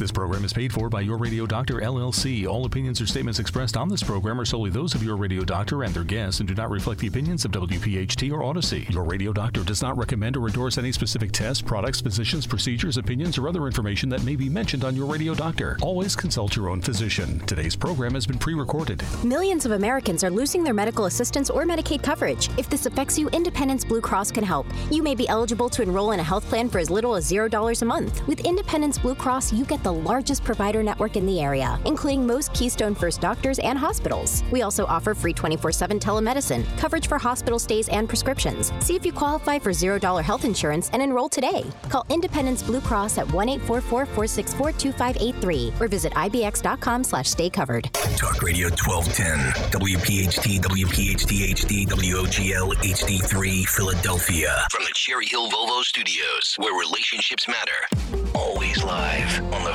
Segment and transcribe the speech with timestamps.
[0.00, 2.48] This program is paid for by Your Radio Doctor LLC.
[2.48, 5.82] All opinions or statements expressed on this program are solely those of Your Radio Doctor
[5.82, 8.86] and their guests and do not reflect the opinions of WPHT or Odyssey.
[8.88, 13.36] Your Radio Doctor does not recommend or endorse any specific tests, products, physicians, procedures, opinions,
[13.36, 15.76] or other information that may be mentioned on Your Radio Doctor.
[15.82, 17.38] Always consult your own physician.
[17.40, 19.04] Today's program has been pre recorded.
[19.22, 22.48] Millions of Americans are losing their medical assistance or Medicaid coverage.
[22.56, 24.66] If this affects you, Independence Blue Cross can help.
[24.90, 27.82] You may be eligible to enroll in a health plan for as little as $0
[27.82, 28.26] a month.
[28.26, 32.52] With Independence Blue Cross, you get the largest provider network in the area, including most
[32.54, 34.42] Keystone First doctors and hospitals.
[34.50, 38.72] We also offer free 24 7 telemedicine, coverage for hospital stays and prescriptions.
[38.80, 41.64] See if you qualify for $0 health insurance and enroll today.
[41.88, 47.90] Call Independence Blue Cross at 1 844 464 2583 or visit ibx.com slash stay covered.
[48.16, 49.38] Talk Radio 1210,
[49.72, 54.66] WPHT, WPHT HD, WOGL HD3, Philadelphia.
[54.70, 58.26] From the Cherry Hill Volvo Studios, where relationships matter.
[58.34, 59.74] Always live on the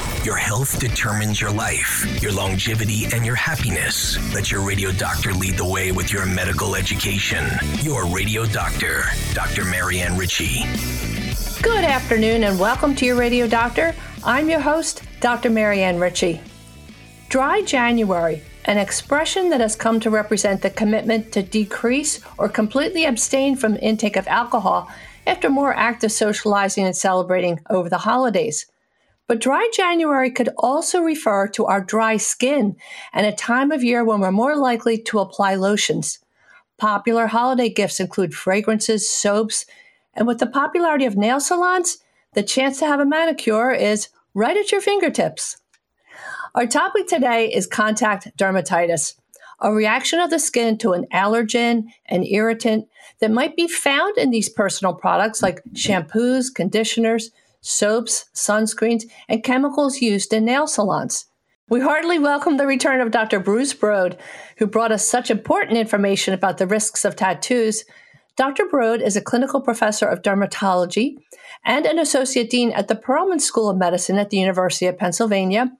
[0.23, 4.19] Your health determines your life, your longevity, and your happiness.
[4.35, 7.43] Let your radio doctor lead the way with your medical education.
[7.79, 9.65] Your radio doctor, Dr.
[9.65, 10.61] Marianne Ritchie.
[11.63, 13.95] Good afternoon and welcome to your radio doctor.
[14.23, 15.49] I'm your host, Dr.
[15.49, 16.39] Marianne Ritchie.
[17.29, 23.05] Dry January, an expression that has come to represent the commitment to decrease or completely
[23.05, 24.87] abstain from intake of alcohol
[25.25, 28.67] after more active socializing and celebrating over the holidays.
[29.27, 32.75] But dry January could also refer to our dry skin
[33.13, 36.19] and a time of year when we're more likely to apply lotions.
[36.77, 39.65] Popular holiday gifts include fragrances, soaps,
[40.13, 41.99] and with the popularity of nail salons,
[42.33, 45.57] the chance to have a manicure is right at your fingertips.
[46.55, 49.15] Our topic today is contact dermatitis,
[49.61, 52.89] a reaction of the skin to an allergen, and irritant
[53.19, 57.31] that might be found in these personal products like shampoos, conditioners,
[57.61, 61.25] soaps, sunscreens, and chemicals used in nail salons.
[61.69, 63.39] We heartily welcome the return of Dr.
[63.39, 64.17] Bruce Brod,
[64.57, 67.85] who brought us such important information about the risks of tattoos.
[68.35, 68.65] Dr.
[68.65, 71.15] Brod is a clinical professor of dermatology
[71.63, 75.71] and an associate dean at the Perelman School of Medicine at the University of Pennsylvania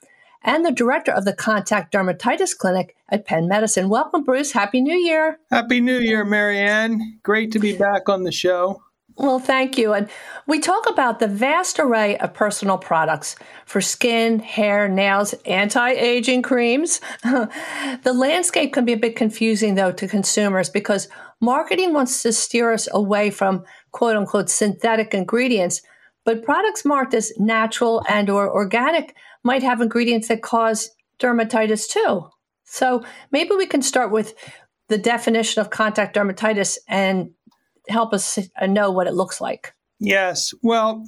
[0.44, 3.90] and the director of the Contact Dermatitis Clinic at Penn Medicine.
[3.90, 4.52] Welcome, Bruce.
[4.52, 5.40] Happy New Year.
[5.52, 7.20] Happy New Year, Marianne.
[7.24, 8.82] Great to be back on the show.
[9.22, 9.94] Well, thank you.
[9.94, 10.10] And
[10.48, 13.36] we talk about the vast array of personal products
[13.68, 17.00] for skin, hair, nails, anti aging creams.
[17.24, 21.08] the landscape can be a bit confusing, though, to consumers because
[21.40, 25.84] marketing wants to steer us away from quote unquote synthetic ingredients.
[26.26, 30.90] But products marked as natural and or organic might have ingredients that cause
[31.20, 32.28] dermatitis too.
[32.64, 34.34] So maybe we can start with
[34.90, 37.30] the definition of contact dermatitis and
[37.92, 39.74] help us uh, know what it looks like.
[40.00, 40.54] Yes.
[40.64, 41.06] Well,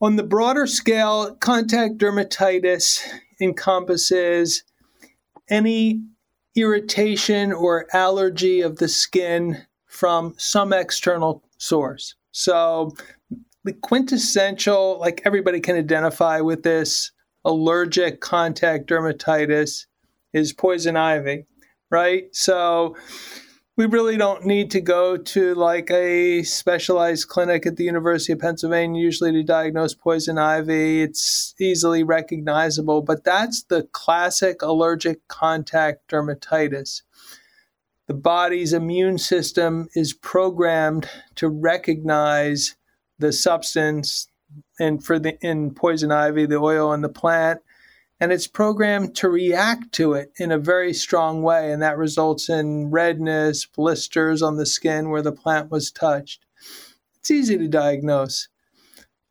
[0.00, 3.04] on the broader scale, contact dermatitis
[3.40, 4.62] encompasses
[5.50, 6.02] any
[6.54, 12.14] irritation or allergy of the skin from some external source.
[12.30, 12.92] So,
[13.64, 17.12] the quintessential, like everybody can identify with this,
[17.44, 19.86] allergic contact dermatitis
[20.32, 21.46] is poison ivy,
[21.90, 22.24] right?
[22.32, 22.96] So,
[23.76, 28.38] we really don't need to go to like a specialized clinic at the University of
[28.38, 31.00] Pennsylvania usually to diagnose poison ivy.
[31.00, 37.02] It's easily recognizable, but that's the classic allergic contact dermatitis.
[38.08, 42.76] The body's immune system is programmed to recognize
[43.18, 44.28] the substance
[44.78, 47.60] and for the in poison ivy, the oil in the plant,
[48.22, 51.72] and it's programmed to react to it in a very strong way.
[51.72, 56.46] And that results in redness, blisters on the skin where the plant was touched.
[57.18, 58.46] It's easy to diagnose,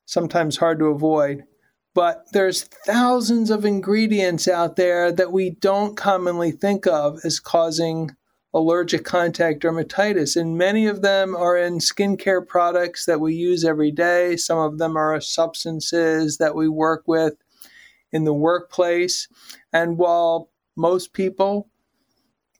[0.05, 1.45] sometimes hard to avoid.
[1.93, 8.11] But there's thousands of ingredients out there that we don't commonly think of as causing
[8.53, 10.35] allergic contact dermatitis.
[10.35, 14.35] And many of them are in skincare products that we use every day.
[14.35, 17.35] Some of them are substances that we work with
[18.11, 19.27] in the workplace.
[19.73, 21.69] And while most people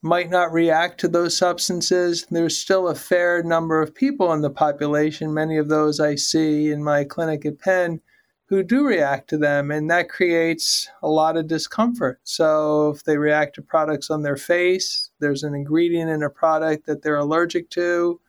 [0.02, 4.50] might not react to those substances, there's still a fair number of people in the
[4.50, 8.00] population, many of those I see in my clinic at Penn,
[8.46, 12.20] who do react to them, and that creates a lot of discomfort.
[12.24, 16.84] So, if they react to products on their face, there's an ingredient in a product
[16.86, 18.20] that they're allergic to.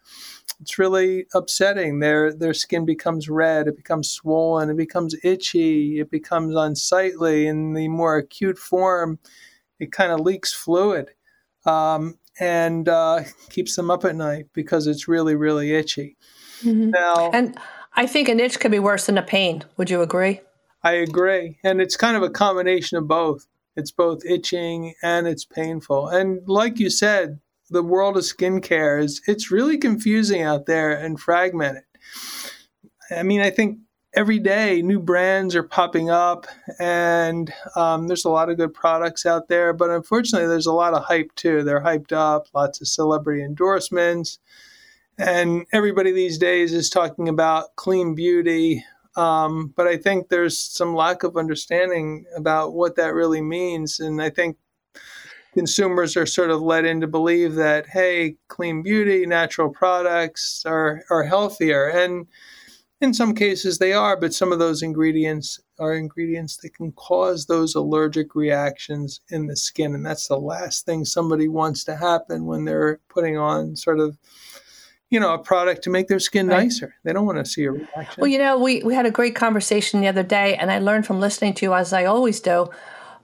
[0.64, 2.00] It's really upsetting.
[2.00, 7.48] Their their skin becomes red, it becomes swollen, it becomes itchy, it becomes unsightly.
[7.48, 9.20] In the more acute form,
[9.82, 11.10] it kind of leaks fluid
[11.66, 16.16] um, and uh, keeps them up at night because it's really, really itchy.
[16.62, 16.92] Mm-hmm.
[16.92, 17.58] Now, and
[17.96, 19.66] I think an itch can be worse than a pain.
[19.76, 20.40] Would you agree?
[20.82, 21.58] I agree.
[21.66, 23.48] And it's kind of a combination of both.
[23.76, 26.08] It's both itching and it's painful.
[26.08, 27.42] And like you said,
[27.74, 31.84] the world of skincare is it's really confusing out there and fragmented.
[33.12, 33.80] I mean, I think
[34.16, 36.46] every day new brands are popping up
[36.80, 40.94] and um, there's a lot of good products out there but unfortunately there's a lot
[40.94, 44.38] of hype too they're hyped up lots of celebrity endorsements
[45.18, 48.86] and everybody these days is talking about clean beauty
[49.16, 54.22] um, but i think there's some lack of understanding about what that really means and
[54.22, 54.58] i think
[55.54, 61.04] consumers are sort of led in to believe that hey clean beauty natural products are,
[61.10, 62.28] are healthier and
[63.02, 67.46] in some cases they are but some of those ingredients are ingredients that can cause
[67.46, 72.46] those allergic reactions in the skin and that's the last thing somebody wants to happen
[72.46, 74.18] when they're putting on sort of
[75.10, 76.64] you know, a product to make their skin right.
[76.64, 76.96] nicer.
[77.04, 78.16] They don't want to see a reaction.
[78.18, 81.06] Well, you know, we, we had a great conversation the other day, and I learned
[81.06, 82.72] from listening to you, as I always do.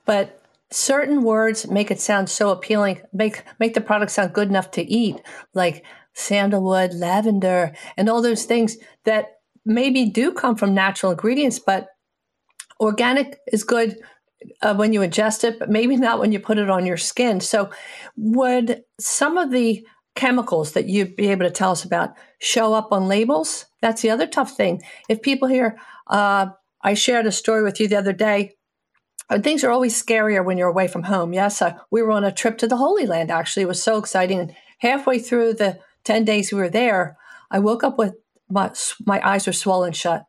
[0.06, 0.39] But
[0.72, 4.84] certain words make it sound so appealing, make make the product sound good enough to
[4.84, 5.18] eat,
[5.54, 11.88] like sandalwood, lavender, and all those things that maybe do come from natural ingredients, but
[12.80, 13.98] organic is good
[14.62, 17.40] uh, when you ingest it, but maybe not when you put it on your skin.
[17.40, 17.70] So,
[18.16, 19.86] would some of the
[20.16, 23.66] chemicals that you'd be able to tell us about show up on labels?
[23.82, 24.82] That's the other tough thing.
[25.08, 25.78] If people hear,
[26.08, 26.48] uh,
[26.82, 28.56] I shared a story with you the other day.
[29.30, 31.34] And uh, things are always scarier when you're away from home.
[31.34, 33.32] Yes, uh, we were on a trip to the Holy Land.
[33.32, 34.40] Actually, it was so exciting.
[34.40, 37.18] And halfway through the ten days we were there,
[37.52, 38.16] I woke up with
[38.50, 38.72] my
[39.06, 40.26] my eyes were swollen shut.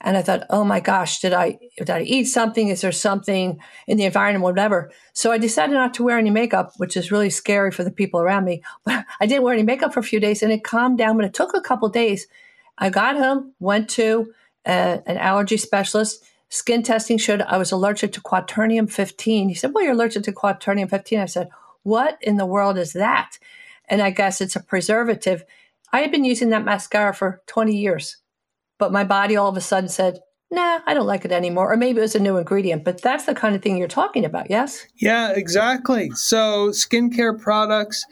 [0.00, 2.68] And I thought, oh my gosh, did I did I eat something?
[2.68, 4.90] Is there something in the environment, whatever?
[5.14, 8.20] So I decided not to wear any makeup, which is really scary for the people
[8.20, 8.62] around me.
[8.84, 11.16] But I didn't wear any makeup for a few days, and it calmed down.
[11.16, 12.26] But it took a couple days.
[12.76, 14.32] I got home, went to
[14.66, 16.24] a, an allergy specialist.
[16.54, 19.48] Skin testing showed I was allergic to quaternium 15.
[19.48, 21.48] He said, "Well, you're allergic to quaternium 15." I said,
[21.82, 23.38] "What in the world is that?"
[23.88, 25.44] And I guess it's a preservative.
[25.92, 28.16] I had been using that mascara for 20 years
[28.78, 30.20] but my body all of a sudden said,
[30.50, 31.72] nah, I don't like it anymore.
[31.72, 34.24] Or maybe it was a new ingredient, but that's the kind of thing you're talking
[34.24, 34.86] about, yes?
[34.96, 36.10] Yeah, exactly.
[36.10, 38.04] So, skincare products.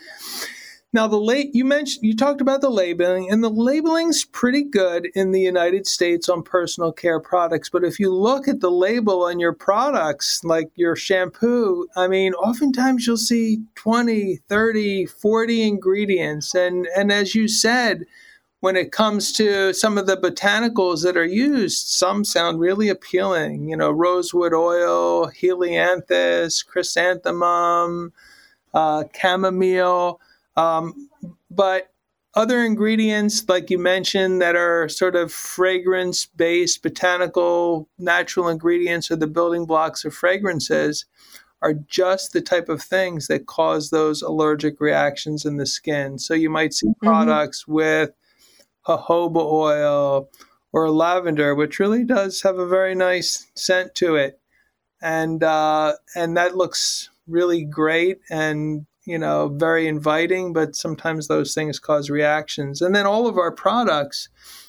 [0.94, 5.08] Now, the late you mentioned you talked about the labeling, and the labeling's pretty good
[5.14, 7.70] in the United States on personal care products.
[7.70, 12.34] But if you look at the label on your products, like your shampoo, I mean,
[12.34, 16.54] oftentimes you'll see 20, 30, 40 ingredients.
[16.54, 18.04] And and as you said,
[18.60, 23.66] when it comes to some of the botanicals that are used, some sound really appealing.
[23.70, 28.12] You know, rosewood oil, helianthus, chrysanthemum,
[28.74, 30.20] uh, chamomile.
[30.56, 31.08] Um,
[31.50, 31.92] but
[32.34, 39.16] other ingredients, like you mentioned, that are sort of fragrance based, botanical, natural ingredients or
[39.16, 41.04] the building blocks of fragrances,
[41.60, 46.18] are just the type of things that cause those allergic reactions in the skin.
[46.18, 47.06] So you might see mm-hmm.
[47.06, 48.10] products with
[48.86, 50.28] jojoba oil
[50.72, 54.40] or lavender, which really does have a very nice scent to it,
[55.00, 60.52] and uh, and that looks really great and you know very inviting.
[60.52, 64.28] But sometimes those things cause reactions, and then all of our products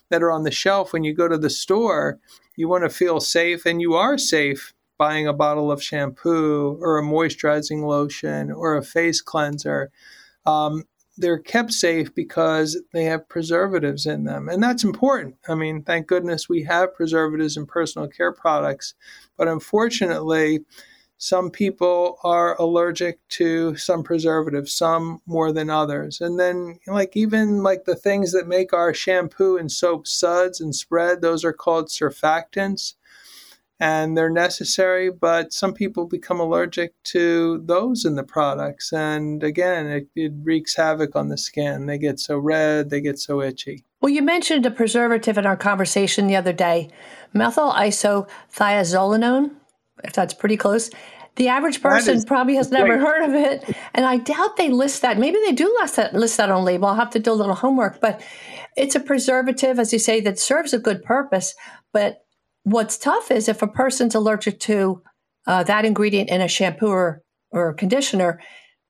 [0.10, 2.20] that are on the shelf when you go to the store,
[2.56, 6.98] you want to feel safe, and you are safe buying a bottle of shampoo or
[6.98, 9.92] a moisturizing lotion or a face cleanser.
[10.46, 10.84] Um,
[11.18, 14.50] they're kept safe because they have preservatives in them.
[14.50, 15.36] And that's important.
[15.48, 18.96] I mean, thank goodness we have preservatives in personal care products.
[19.38, 20.62] But unfortunately,
[21.18, 26.20] some people are allergic to some preservatives, some more than others.
[26.20, 30.76] And then, like, even like the things that make our shampoo and soap suds and
[30.76, 32.96] spread, those are called surfactants
[33.80, 38.94] and they're necessary, but some people become allergic to those in the products.
[38.94, 41.86] And again, it, it, wreaks havoc on the skin.
[41.88, 43.84] They get so red, they get so itchy.
[44.00, 46.92] Well, you mentioned a preservative in our conversation the other day,
[47.34, 49.52] methyl isothiazolinone,
[50.04, 50.90] if that's pretty close.
[51.36, 53.76] The average person probably has never heard of it.
[53.96, 55.18] And I doubt they list that.
[55.18, 56.88] Maybe they do list that, list that on label.
[56.88, 58.00] I'll have to do a little homework.
[58.00, 58.22] But
[58.78, 61.56] it's a preservative, as you say, that serves a good purpose.
[61.92, 62.20] But
[62.64, 65.02] what's tough is if a person's allergic to
[65.48, 68.40] uh, that ingredient in a shampoo or, or conditioner,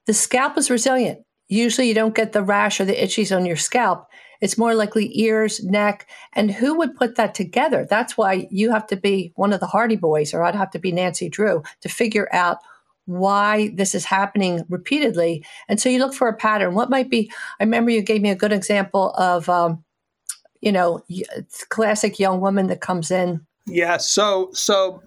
[0.05, 1.19] the scalp is resilient.
[1.47, 4.05] Usually you don't get the rash or the itchies on your scalp.
[4.43, 6.05] It's more likely ears, neck.
[6.33, 7.87] And who would put that together?
[7.89, 10.79] That's why you have to be one of the Hardy Boys, or I'd have to
[10.79, 12.57] be Nancy Drew to figure out
[13.05, 15.45] why this is happening repeatedly.
[15.69, 16.73] And so you look for a pattern.
[16.73, 17.31] What might be,
[17.61, 19.81] I remember you gave me a good example of, um,
[20.59, 21.05] you know,
[21.69, 23.45] classic young woman that comes in.
[23.65, 23.95] Yeah.
[23.95, 25.01] So, so,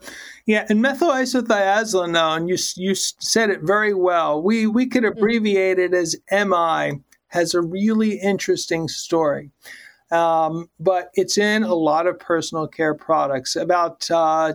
[0.46, 4.40] yeah, and methyl isothiazolinone, you you said it very well.
[4.42, 5.18] We we could mm-hmm.
[5.18, 7.00] abbreviate it as MI.
[7.28, 9.50] Has a really interesting story.
[10.10, 13.56] Um, but it's in a lot of personal care products.
[13.56, 14.54] About uh,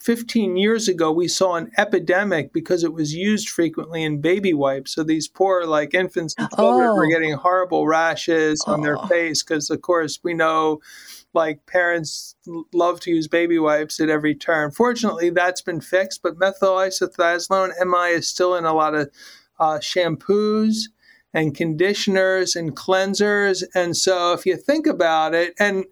[0.00, 4.94] 15 years ago, we saw an epidemic because it was used frequently in baby wipes.
[4.94, 6.94] So these poor, like infants and children, oh.
[6.94, 8.72] were getting horrible rashes oh.
[8.72, 9.06] on their oh.
[9.06, 10.80] face because, of course, we know
[11.34, 12.36] like parents
[12.72, 14.70] love to use baby wipes at every turn.
[14.70, 19.10] Fortunately, that's been fixed, but methyl isothiazolinone MI is still in a lot of
[19.58, 20.84] uh, shampoos
[21.36, 23.62] and conditioners and cleansers.
[23.76, 25.84] And so, if you think about it, and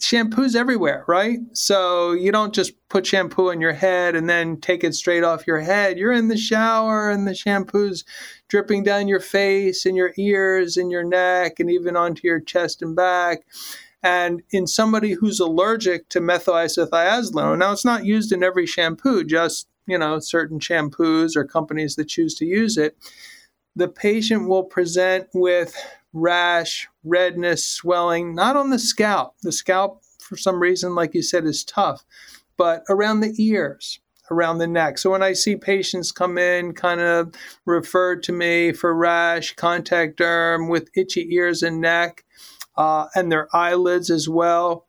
[0.00, 1.38] shampoo's everywhere, right?
[1.52, 5.46] So you don't just put shampoo on your head and then take it straight off
[5.46, 5.98] your head.
[5.98, 8.04] You're in the shower and the shampoo's
[8.48, 12.80] dripping down your face and your ears and your neck and even onto your chest
[12.80, 13.46] and back.
[14.02, 19.66] And in somebody who's allergic to methylisothiazolinone, now it's not used in every shampoo, just,
[19.86, 22.96] you know, certain shampoos or companies that choose to use it.
[23.76, 25.74] The patient will present with
[26.12, 29.34] rash, redness, swelling, not on the scalp.
[29.42, 32.04] The scalp, for some reason, like you said, is tough,
[32.56, 34.98] but around the ears, around the neck.
[34.98, 37.34] So when I see patients come in, kind of
[37.64, 42.24] referred to me for rash, contact derm with itchy ears and neck,
[42.76, 44.86] uh, and their eyelids as well.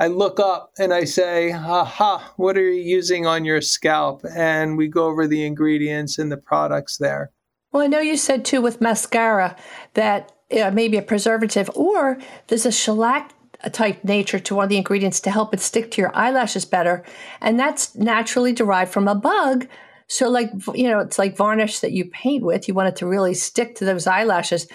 [0.00, 4.22] I look up and I say, aha, what are you using on your scalp?
[4.36, 7.30] And we go over the ingredients and the products there.
[7.74, 9.56] Well, I know you said too with mascara
[9.94, 13.32] that uh, maybe a preservative, or there's a shellac
[13.72, 17.02] type nature to one of the ingredients to help it stick to your eyelashes better.
[17.40, 19.66] And that's naturally derived from a bug.
[20.06, 22.68] So, like, you know, it's like varnish that you paint with.
[22.68, 24.68] You want it to really stick to those eyelashes.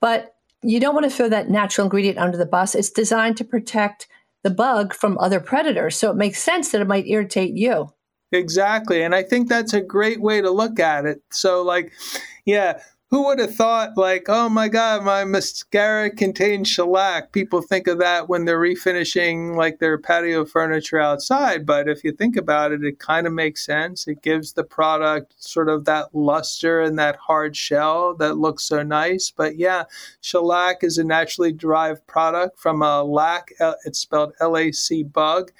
[0.00, 2.76] But you don't want to throw that natural ingredient under the bus.
[2.76, 4.06] It's designed to protect
[4.44, 5.96] the bug from other predators.
[5.96, 7.92] So it makes sense that it might irritate you.
[8.30, 9.02] Exactly.
[9.02, 11.20] And I think that's a great way to look at it.
[11.32, 11.92] So, like,
[12.44, 12.78] yeah,
[13.14, 17.30] who would have thought like oh my god my mascara contains shellac.
[17.30, 22.10] People think of that when they're refinishing like their patio furniture outside but if you
[22.10, 24.08] think about it it kind of makes sense.
[24.08, 28.82] It gives the product sort of that luster and that hard shell that looks so
[28.82, 29.84] nice but yeah
[30.20, 35.52] shellac is a naturally derived product from a lac uh, it's spelled l-a-c bug.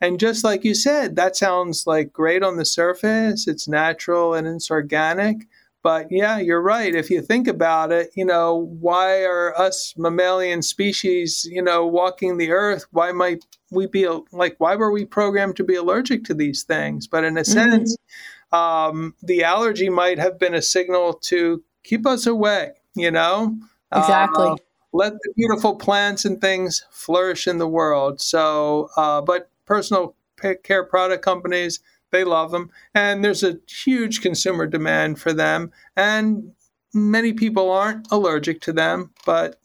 [0.00, 4.46] And just like you said that sounds like great on the surface it's natural and
[4.46, 5.46] it's organic
[5.86, 6.92] but yeah, you're right.
[6.96, 12.38] If you think about it, you know, why are us mammalian species, you know, walking
[12.38, 12.86] the earth?
[12.90, 17.06] Why might we be like, why were we programmed to be allergic to these things?
[17.06, 17.52] But in a mm-hmm.
[17.52, 17.96] sense,
[18.50, 23.56] um, the allergy might have been a signal to keep us away, you know?
[23.94, 24.44] Exactly.
[24.44, 24.56] Uh,
[24.92, 28.20] let the beautiful plants and things flourish in the world.
[28.20, 30.16] So, uh, but personal
[30.64, 31.78] care product companies,
[32.12, 32.70] they love them.
[32.94, 35.72] And there's a huge consumer demand for them.
[35.96, 36.52] And
[36.94, 39.60] many people aren't allergic to them, but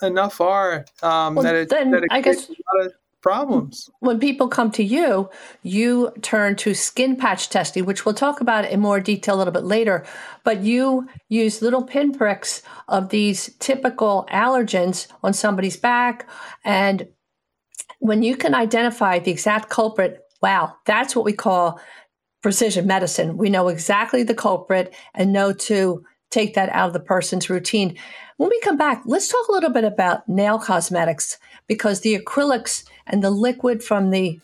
[0.00, 2.50] enough are um, well, that it, then that it I guess
[3.22, 3.88] problems.
[4.00, 5.30] When people come to you,
[5.62, 9.52] you turn to skin patch testing, which we'll talk about in more detail a little
[9.52, 10.04] bit later.
[10.44, 16.28] But you use little pinpricks of these typical allergens on somebody's back.
[16.64, 17.08] And
[18.00, 21.80] when you can identify the exact culprit Wow, that's what we call
[22.42, 23.36] precision medicine.
[23.36, 27.96] We know exactly the culprit and know to take that out of the person's routine.
[28.38, 32.84] When we come back, let's talk a little bit about nail cosmetics because the acrylics
[33.06, 34.40] and the liquid from the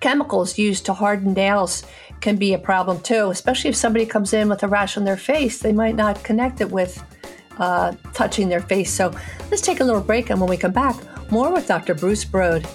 [0.00, 1.84] chemicals used to harden nails
[2.20, 5.16] can be a problem too, especially if somebody comes in with a rash on their
[5.16, 5.58] face.
[5.58, 7.02] They might not connect it with
[7.58, 8.92] uh, touching their face.
[8.92, 9.12] So
[9.50, 10.96] let's take a little break, and when we come back,
[11.30, 11.94] more with Dr.
[11.94, 12.66] Bruce Brod.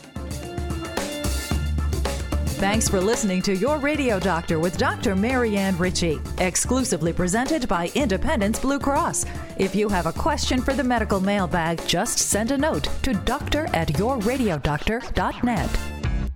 [2.58, 5.16] Thanks for listening to Your Radio Doctor with Dr.
[5.16, 9.28] Marianne Ritchie, exclusively presented by Independence Blue Cross.
[9.60, 13.68] If you have a question for the medical mailbag, just send a note to doctor
[13.76, 15.70] at yourradiodoctor.net.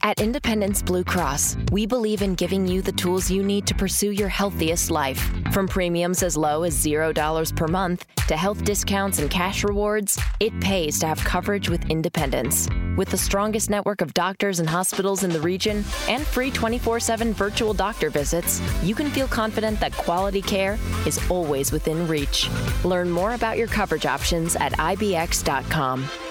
[0.04, 4.12] At Independence Blue Cross, we believe in giving you the tools you need to pursue
[4.12, 5.28] your healthiest life.
[5.52, 10.54] From premiums as low as $0 per month to health discounts and cash rewards, it
[10.62, 12.70] pays to have coverage with Independence.
[12.98, 17.34] With the strongest network of doctors and hospitals in the region and free 24 7
[17.34, 22.50] virtual doctor visits, you can feel confident that quality care is always within reach.
[22.84, 26.31] Learn more about your coverage options at IBX.com.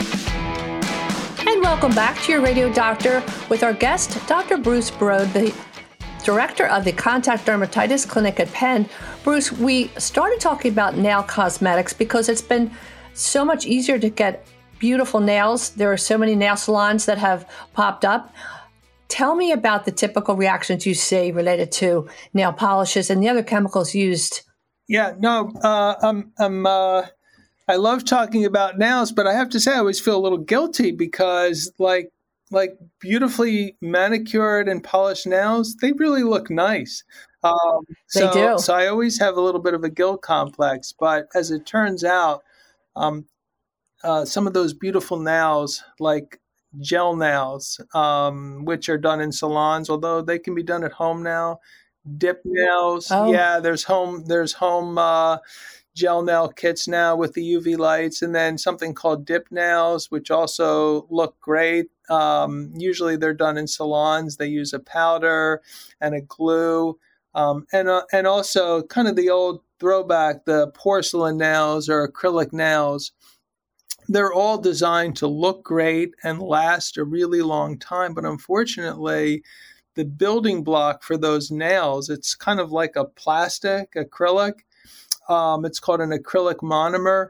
[0.00, 4.58] And welcome back to your radio doctor with our guest, Dr.
[4.58, 5.54] Bruce Brod, the
[6.24, 8.88] director of the Contact Dermatitis Clinic at Penn.
[9.22, 12.70] Bruce, we started talking about nail cosmetics because it's been
[13.14, 14.46] so much easier to get
[14.78, 15.70] beautiful nails.
[15.70, 18.34] There are so many nail salons that have popped up.
[19.08, 23.42] Tell me about the typical reactions you see related to nail polishes and the other
[23.42, 24.42] chemicals used.
[24.88, 27.06] Yeah, no, uh, I'm, I'm uh,
[27.68, 30.38] I love talking about nails, but I have to say I always feel a little
[30.38, 32.12] guilty because like
[32.50, 37.02] like beautifully manicured and polished nails, they really look nice.
[37.42, 38.58] Um, they so, do.
[38.58, 40.94] So I always have a little bit of a guilt complex.
[40.98, 42.42] But as it turns out,
[42.94, 43.26] um,
[44.04, 46.40] uh, some of those beautiful nails, like
[46.80, 51.22] gel nails, um, which are done in salons, although they can be done at home
[51.22, 51.60] now.
[52.18, 53.32] Dip nails, Oh.
[53.32, 53.58] yeah.
[53.58, 54.24] There's home.
[54.26, 54.98] There's home.
[54.98, 55.38] Uh,
[55.96, 60.30] gel nail kits now with the UV lights, and then something called dip nails, which
[60.30, 61.86] also look great.
[62.10, 64.36] Um, usually they're done in salons.
[64.36, 65.62] They use a powder
[66.00, 66.98] and a glue,
[67.34, 72.52] um, and uh, and also kind of the old throwback, the porcelain nails or acrylic
[72.52, 73.12] nails.
[74.08, 79.42] They're all designed to look great and last a really long time, but unfortunately,
[79.96, 84.60] the building block for those nails, it's kind of like a plastic acrylic
[85.28, 87.28] um, it's called an acrylic monomer.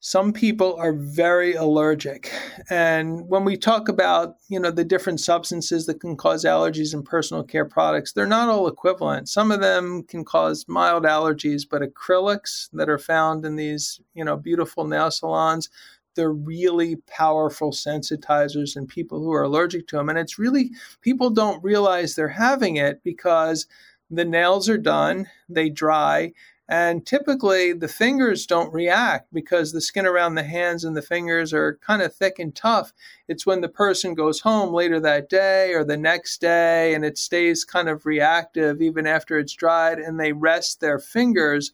[0.00, 2.32] Some people are very allergic,
[2.70, 7.02] and when we talk about you know the different substances that can cause allergies in
[7.02, 9.28] personal care products, they're not all equivalent.
[9.28, 14.24] Some of them can cause mild allergies, but acrylics that are found in these you
[14.24, 15.70] know beautiful nail salons,
[16.16, 20.08] they're really powerful sensitizers in people who are allergic to them.
[20.08, 20.70] And it's really
[21.02, 23.66] people don't realize they're having it because
[24.10, 26.32] the nails are done, they dry,
[26.68, 31.52] and typically the fingers don't react because the skin around the hands and the fingers
[31.52, 32.92] are kind of thick and tough.
[33.28, 37.18] It's when the person goes home later that day or the next day and it
[37.18, 41.72] stays kind of reactive even after it's dried and they rest their fingers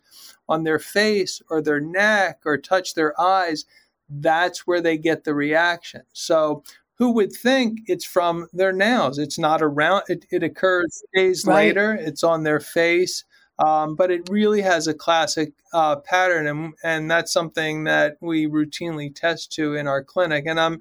[0.48, 3.64] on their face or their neck or touch their eyes.
[4.10, 6.02] That's where they get the reaction.
[6.12, 6.64] So
[6.96, 9.18] who would think it's from their nails?
[9.18, 11.66] It's not around, it, it occurs days Right.
[11.68, 13.24] later, it's on their face.
[13.62, 18.46] Um, but it really has a classic uh, pattern, and, and that's something that we
[18.46, 20.46] routinely test to in our clinic.
[20.46, 20.80] And I'm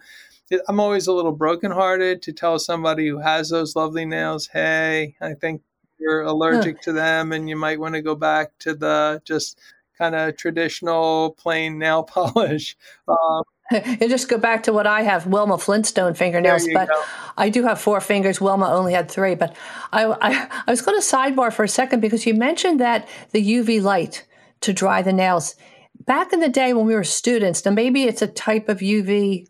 [0.68, 5.34] I'm always a little brokenhearted to tell somebody who has those lovely nails, hey, I
[5.34, 5.62] think
[5.98, 9.60] you're allergic to them, and you might want to go back to the just
[9.98, 12.76] kind of traditional plain nail polish.
[13.08, 17.04] Um, You just go back to what I have, Wilma Flintstone fingernails, but go.
[17.38, 18.42] I do have four fingers.
[18.42, 19.36] Wilma only had three.
[19.36, 19.56] But
[19.92, 23.42] I, I, I was going to sidebar for a second because you mentioned that the
[23.42, 24.26] UV light
[24.62, 25.56] to dry the nails.
[26.06, 29.48] Back in the day when we were students, now maybe it's a type of UV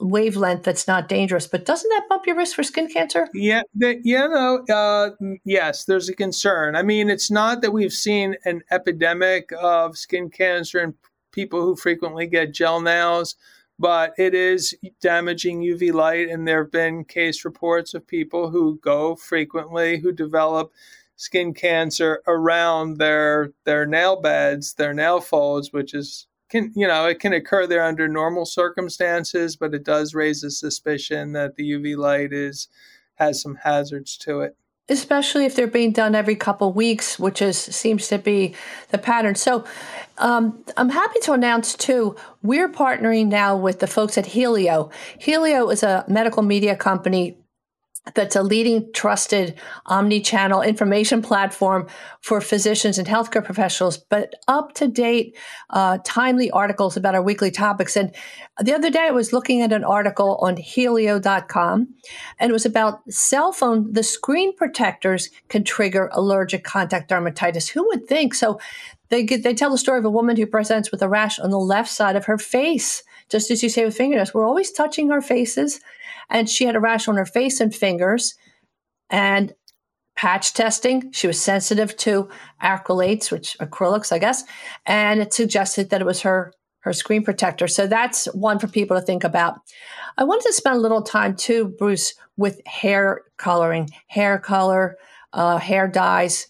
[0.00, 3.28] wavelength that's not dangerous, but doesn't that bump your risk for skin cancer?
[3.34, 5.10] Yeah, the, yeah, no, uh,
[5.44, 6.76] yes, there's a concern.
[6.76, 10.94] I mean, it's not that we've seen an epidemic of skin cancer in
[11.32, 13.36] people who frequently get gel nails,
[13.78, 18.78] but it is damaging UV light, and there have been case reports of people who
[18.82, 20.72] go frequently who develop
[21.16, 27.06] skin cancer around their their nail beds, their nail folds, which is can you know
[27.06, 31.72] it can occur there under normal circumstances, but it does raise a suspicion that the
[31.72, 32.68] UV light is
[33.16, 34.56] has some hazards to it.
[34.88, 38.54] Especially if they're being done every couple weeks, which is seems to be
[38.90, 39.34] the pattern.
[39.34, 39.64] So,
[40.18, 44.90] um, I'm happy to announce too, we're partnering now with the folks at Healio.
[45.20, 47.36] Healio is a medical media company
[48.14, 49.54] that's a leading trusted
[49.86, 51.86] omni-channel information platform
[52.20, 53.96] for physicians and healthcare professionals.
[53.96, 55.36] But up to date
[55.70, 57.96] uh, timely articles about our weekly topics.
[57.96, 58.12] And
[58.60, 61.88] the other day i was looking at an article on healio.com
[62.38, 67.68] and it was about cell phone the screen protectors can trigger allergic contact dermatitis.
[67.68, 68.34] Who would think?
[68.34, 68.58] So
[69.12, 71.50] they get, they tell the story of a woman who presents with a rash on
[71.50, 74.32] the left side of her face, just as you say with fingernails.
[74.32, 75.80] We're always touching our faces,
[76.32, 78.34] and she had a rash on her face and fingers,
[79.10, 79.52] and
[80.16, 81.12] patch testing.
[81.12, 82.28] She was sensitive to
[82.62, 84.42] acrylates, which acrylics, I guess,
[84.84, 87.68] and it suggested that it was her her screen protector.
[87.68, 89.54] So that's one for people to think about.
[90.18, 94.96] I wanted to spend a little time too, Bruce, with hair coloring, hair color,
[95.32, 96.48] uh, hair dyes.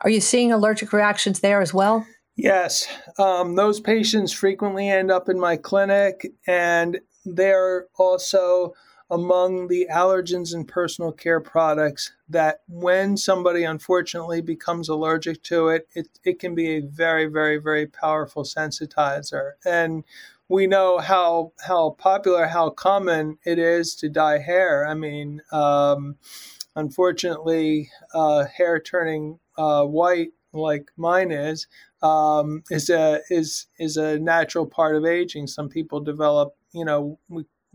[0.00, 2.04] Are you seeing allergic reactions there as well?
[2.36, 2.88] Yes.
[3.18, 8.74] Um, those patients frequently end up in my clinic, and they're also
[9.10, 15.88] among the allergens and personal care products that when somebody unfortunately becomes allergic to it,
[15.94, 19.52] it, it can be a very, very, very powerful sensitizer.
[19.64, 20.04] And
[20.48, 24.86] we know how how popular, how common it is to dye hair.
[24.86, 26.16] I mean, um,
[26.76, 31.66] unfortunately, uh, hair turning uh, white like mine is
[32.02, 35.46] um, is a is is a natural part of aging.
[35.46, 37.18] Some people develop, you know,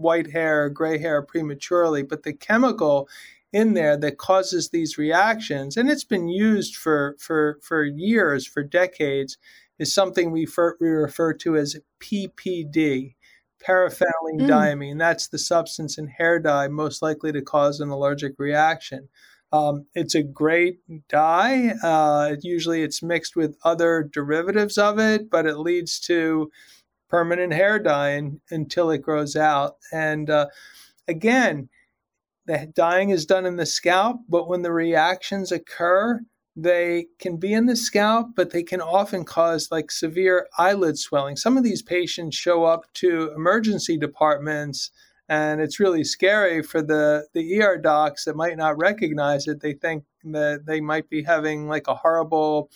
[0.03, 3.09] white hair or gray hair prematurely, but the chemical
[3.51, 8.63] in there that causes these reactions, and it's been used for for for years, for
[8.63, 9.37] decades,
[9.79, 13.15] is something we, fer- we refer to as PPD,
[13.65, 14.47] paraphenylene mm.
[14.47, 14.99] diamine.
[14.99, 19.09] That's the substance in hair dye most likely to cause an allergic reaction.
[19.51, 21.75] Um, it's a great dye.
[21.83, 26.51] Uh, usually, it's mixed with other derivatives of it, but it leads to
[27.13, 29.77] permanent hair dyeing until it grows out.
[29.91, 30.47] And uh,
[31.07, 31.69] again,
[32.47, 36.21] the dyeing is done in the scalp, but when the reactions occur,
[36.55, 41.35] they can be in the scalp, but they can often cause like severe eyelid swelling.
[41.35, 44.89] Some of these patients show up to emergency departments,
[45.29, 49.61] and it's really scary for the, the ER docs that might not recognize it.
[49.61, 52.71] They think that they might be having like a horrible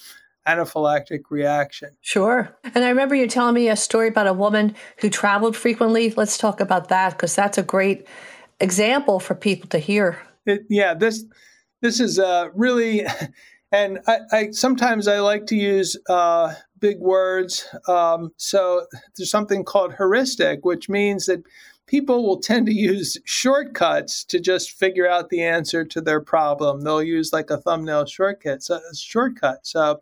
[0.47, 1.89] anaphylactic reaction.
[2.01, 2.55] Sure.
[2.63, 6.11] And I remember you telling me a story about a woman who traveled frequently.
[6.11, 8.07] Let's talk about that because that's a great
[8.59, 10.19] example for people to hear.
[10.45, 11.25] It, yeah, this
[11.81, 13.05] this is uh, really
[13.71, 17.67] and I, I, sometimes I like to use uh, big words.
[17.87, 18.85] Um, so
[19.17, 21.43] there's something called heuristic, which means that
[21.85, 26.81] people will tend to use shortcuts to just figure out the answer to their problem.
[26.81, 28.63] They'll use like a thumbnail shortcut.
[28.63, 29.65] So, shortcut.
[29.65, 30.01] So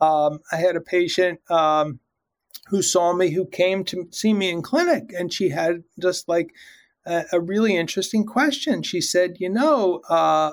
[0.00, 1.40] um, I had a patient.
[1.50, 2.00] Um,
[2.68, 6.54] who saw me, who came to see me in clinic, and she had just like
[7.04, 8.82] a, a really interesting question.
[8.82, 10.52] She said, "You know, uh,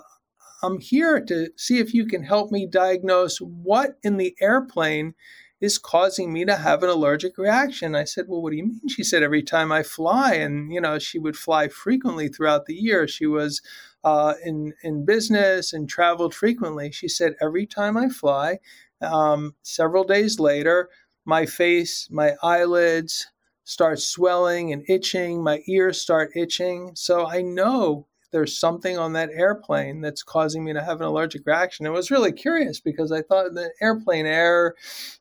[0.63, 5.15] I'm here to see if you can help me diagnose what in the airplane
[5.59, 7.95] is causing me to have an allergic reaction.
[7.95, 8.87] I said, Well, what do you mean?
[8.89, 12.75] She said, Every time I fly, and you know, she would fly frequently throughout the
[12.75, 13.07] year.
[13.07, 13.61] She was
[14.03, 16.91] uh, in, in business and traveled frequently.
[16.91, 18.59] She said, Every time I fly,
[19.01, 20.89] um, several days later,
[21.25, 23.27] my face, my eyelids
[23.63, 26.91] start swelling and itching, my ears start itching.
[26.95, 31.45] So I know there's something on that airplane that's causing me to have an allergic
[31.45, 31.85] reaction.
[31.85, 34.75] I was really curious because I thought the airplane air,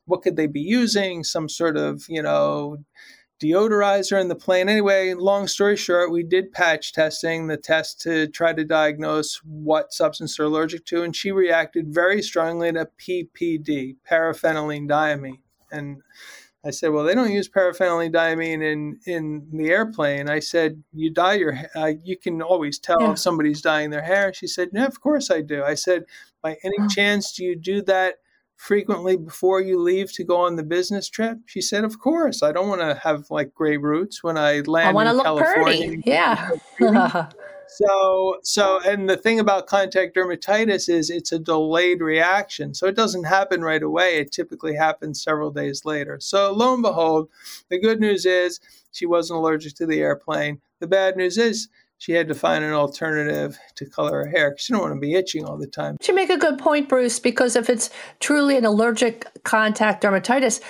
[0.05, 1.23] what could they be using?
[1.23, 2.77] Some sort of, you know,
[3.41, 4.69] deodorizer in the plane.
[4.69, 9.93] Anyway, long story short, we did patch testing, the test to try to diagnose what
[9.93, 15.39] substance they're allergic to, and she reacted very strongly to PPD, paraphenylene diamine.
[15.71, 16.01] And
[16.63, 20.29] I said, well, they don't use paraphenylene diamine in, in the airplane.
[20.29, 23.11] I said, you dye your uh, you can always tell yeah.
[23.13, 24.31] if somebody's dyeing their hair.
[24.33, 25.63] She said, yeah, of course I do.
[25.63, 26.05] I said,
[26.43, 28.15] by any chance do you do that
[28.61, 31.39] frequently before you leave to go on the business trip?
[31.47, 32.43] She said, of course.
[32.43, 35.25] I don't want to have like gray roots when I land I want to look
[35.25, 35.87] California.
[35.87, 36.03] Pretty.
[36.05, 36.51] Yeah.
[37.73, 42.73] So, so, and the thing about contact dermatitis is it's a delayed reaction.
[42.73, 44.17] So it doesn't happen right away.
[44.17, 46.17] It typically happens several days later.
[46.19, 47.29] So, lo and behold,
[47.69, 48.59] the good news is
[48.91, 50.59] she wasn't allergic to the airplane.
[50.81, 51.69] The bad news is
[52.01, 54.99] she had to find an alternative to color her hair because she didn't want to
[54.99, 55.97] be itching all the time.
[56.03, 60.61] You make a good point, Bruce, because if it's truly an allergic contact dermatitis,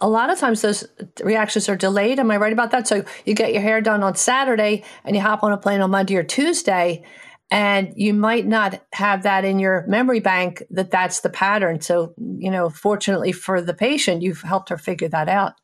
[0.00, 0.84] a lot of times those
[1.22, 2.18] reactions are delayed.
[2.18, 2.88] Am I right about that?
[2.88, 5.92] So you get your hair done on Saturday and you hop on a plane on
[5.92, 7.04] Monday or Tuesday,
[7.52, 11.82] and you might not have that in your memory bank that that's the pattern.
[11.82, 15.54] So, you know, fortunately for the patient, you've helped her figure that out.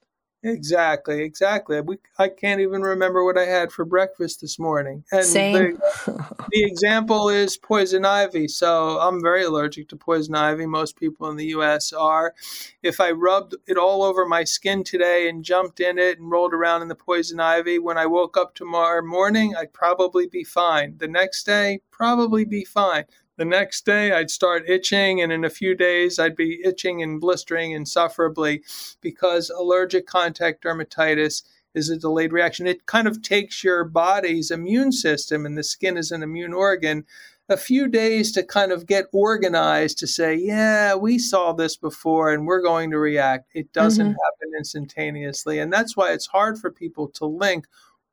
[0.43, 1.81] Exactly, exactly.
[1.83, 5.05] We, I can't even remember what I had for breakfast this morning.
[5.13, 5.53] And Same.
[5.53, 8.49] The, the example is poison ivy.
[8.49, 10.65] So I'm very allergic to poison ivy.
[10.65, 11.93] Most people in the U.S.
[11.93, 12.35] are.
[12.83, 16.55] If I rubbed it all over my skin today and jumped in it and rolled
[16.55, 20.97] around in the poison ivy, when I woke up tomorrow morning, I'd probably be fine.
[20.97, 23.05] The next day, probably be fine
[23.41, 27.19] The next day, I'd start itching, and in a few days, I'd be itching and
[27.19, 28.63] blistering insufferably
[29.01, 32.67] because allergic contact dermatitis is a delayed reaction.
[32.67, 37.07] It kind of takes your body's immune system, and the skin is an immune organ,
[37.49, 42.31] a few days to kind of get organized to say, yeah, we saw this before
[42.31, 43.49] and we're going to react.
[43.55, 44.11] It doesn't mm-hmm.
[44.11, 45.61] happen instantaneously.
[45.61, 47.67] And that's why it's hard for people to link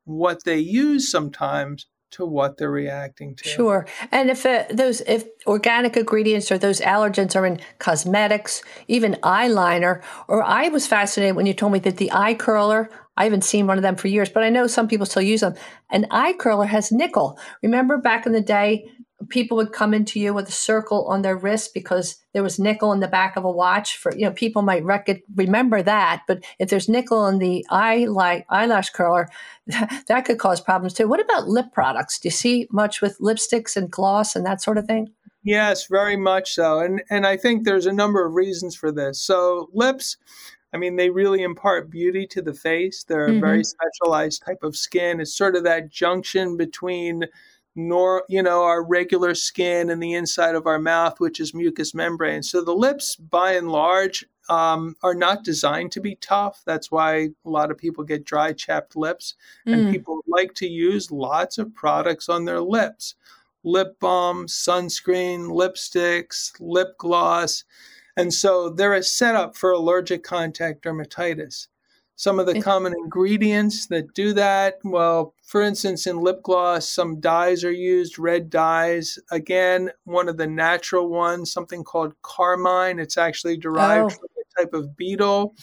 [0.05, 3.47] what they use sometimes to what they're reacting to.
[3.47, 3.85] Sure.
[4.11, 10.01] And if uh, those if organic ingredients or those allergens are in cosmetics, even eyeliner,
[10.27, 13.67] or I was fascinated when you told me that the eye curler, I haven't seen
[13.67, 15.55] one of them for years, but I know some people still use them.
[15.89, 17.37] An eye curler has nickel.
[17.61, 18.89] Remember back in the day,
[19.29, 22.93] people would come into you with a circle on their wrist because there was nickel
[22.93, 26.43] in the back of a watch for you know people might rec- remember that but
[26.59, 28.07] if there's nickel in the eye
[28.49, 29.27] eyelash curler
[30.07, 33.75] that could cause problems too what about lip products do you see much with lipsticks
[33.75, 35.07] and gloss and that sort of thing
[35.43, 39.21] yes very much so and and i think there's a number of reasons for this
[39.21, 40.17] so lips
[40.73, 43.05] I mean, they really impart beauty to the face.
[43.05, 43.37] They're mm-hmm.
[43.37, 45.21] a very specialized type of skin.
[45.21, 47.23] It's sort of that junction between
[47.77, 51.93] nor you know our regular skin and the inside of our mouth which is mucous
[51.93, 52.43] membrane.
[52.43, 56.63] So the lips by and large um, are not designed to be tough.
[56.65, 59.35] That's why a lot of people get dry chapped lips.
[59.67, 59.73] Mm.
[59.73, 63.15] and people like to use lots of products on their lips.
[63.63, 67.63] Lip balm sunscreen lipsticks lip gloss.
[68.15, 71.67] And so they're a setup for allergic contact dermatitis
[72.17, 74.79] some of the common ingredients that do that.
[74.83, 79.19] Well, for instance, in lip gloss, some dyes are used, red dyes.
[79.31, 82.97] Again, one of the natural ones, something called carmine.
[82.97, 84.09] It's actually derived oh.
[84.09, 85.55] from a type of beetle.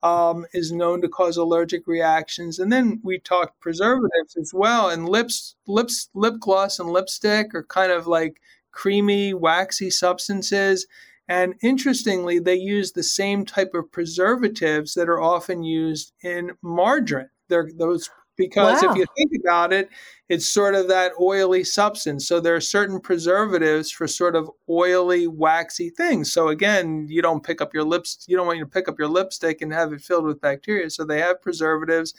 [0.00, 2.60] Um, is known to cause allergic reactions.
[2.60, 4.90] And then we talked preservatives as well.
[4.90, 8.40] And lips, lips, lip gloss and lipstick are kind of like
[8.70, 10.86] creamy, waxy substances.
[11.28, 17.28] And interestingly, they use the same type of preservatives that are often used in margarine.
[17.48, 18.92] They're those because wow.
[18.92, 19.90] if you think about it,
[20.28, 22.26] it's sort of that oily substance.
[22.26, 26.32] So there are certain preservatives for sort of oily, waxy things.
[26.32, 28.98] So again, you don't pick up your lips, you don't want you to pick up
[28.98, 30.88] your lipstick and have it filled with bacteria.
[30.88, 32.14] So they have preservatives,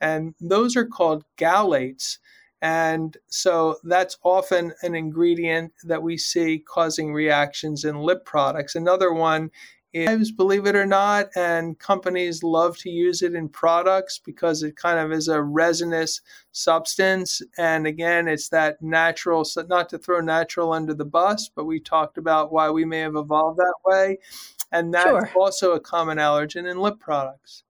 [0.00, 2.18] and those are called phthalates.
[2.62, 8.76] And so that's often an ingredient that we see causing reactions in lip products.
[8.76, 9.50] Another one
[9.92, 14.76] is, believe it or not, and companies love to use it in products because it
[14.76, 16.20] kind of is a resinous
[16.52, 17.42] substance.
[17.58, 21.80] And again, it's that natural, so not to throw natural under the bus, but we
[21.80, 24.18] talked about why we may have evolved that way.
[24.70, 25.30] And that's sure.
[25.34, 27.64] also a common allergen in lip products.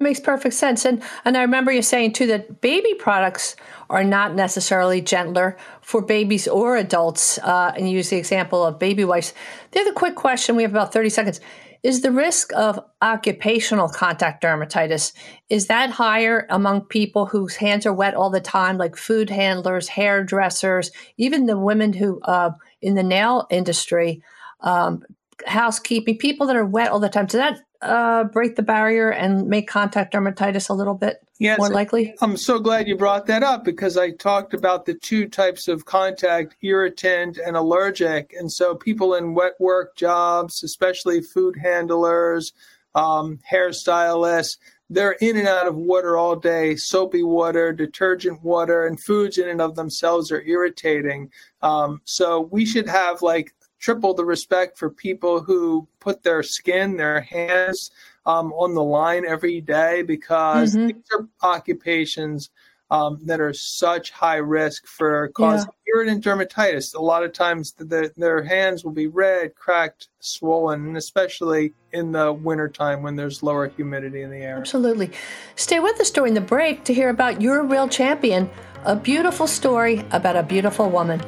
[0.00, 0.84] Makes perfect sense.
[0.84, 3.56] And and I remember you saying too that baby products
[3.90, 7.38] are not necessarily gentler for babies or adults.
[7.38, 9.34] Uh, and you use the example of baby wipes.
[9.72, 11.40] The other quick question, we have about 30 seconds.
[11.82, 15.12] Is the risk of occupational contact dermatitis
[15.48, 19.88] is that higher among people whose hands are wet all the time, like food handlers,
[19.88, 22.50] hairdressers, even the women who uh,
[22.82, 24.22] in the nail industry,
[24.60, 25.02] um,
[25.46, 27.26] housekeeping, people that are wet all the time?
[27.26, 31.70] Does that uh, break the barrier and make contact dermatitis a little bit yes, more
[31.70, 32.14] likely?
[32.20, 35.84] I'm so glad you brought that up because I talked about the two types of
[35.84, 38.34] contact irritant and allergic.
[38.38, 42.52] And so people in wet work jobs, especially food handlers,
[42.94, 44.56] um, hairstylists,
[44.90, 49.48] they're in and out of water all day soapy water detergent water and foods in
[49.48, 54.90] and of themselves are irritating um, so we should have like triple the respect for
[54.90, 57.90] people who put their skin, their hands
[58.26, 60.88] um, on the line every day because mm-hmm.
[60.88, 62.50] these are occupations
[62.90, 65.94] um, that are such high risk for causing yeah.
[65.94, 66.94] irritant dermatitis.
[66.94, 72.12] A lot of times the, their hands will be red, cracked, swollen, and especially in
[72.12, 74.56] the wintertime when there's lower humidity in the air.
[74.56, 75.10] Absolutely.
[75.56, 78.48] Stay with us during the break to hear about Your Real Champion,
[78.84, 81.20] a beautiful story about a beautiful woman.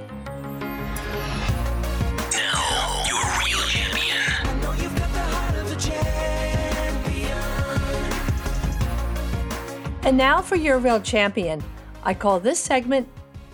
[10.11, 11.63] And now for your real champion.
[12.03, 13.07] I call this segment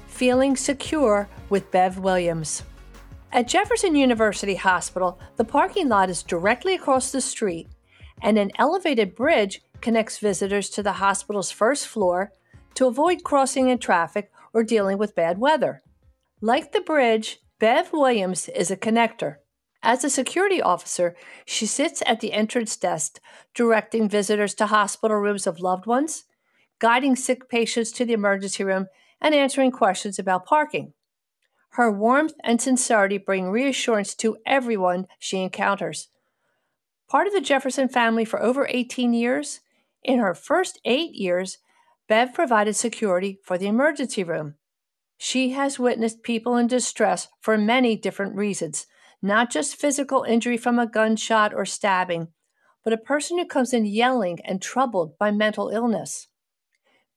[0.06, 2.62] Feeling Secure with Bev Williams.
[3.30, 7.68] At Jefferson University Hospital, the parking lot is directly across the street,
[8.22, 12.32] and an elevated bridge connects visitors to the hospital's first floor
[12.72, 15.82] to avoid crossing in traffic or dealing with bad weather.
[16.40, 19.36] Like the bridge, Bev Williams is a connector.
[19.82, 23.20] As a security officer, she sits at the entrance desk
[23.52, 26.24] directing visitors to hospital rooms of loved ones,
[26.78, 28.86] guiding sick patients to the emergency room,
[29.20, 30.92] and answering questions about parking.
[31.70, 36.08] Her warmth and sincerity bring reassurance to everyone she encounters.
[37.08, 39.60] Part of the Jefferson family for over 18 years,
[40.02, 41.58] in her first eight years,
[42.08, 44.54] Bev provided security for the emergency room.
[45.18, 48.86] She has witnessed people in distress for many different reasons,
[49.20, 52.28] not just physical injury from a gunshot or stabbing,
[52.84, 56.28] but a person who comes in yelling and troubled by mental illness.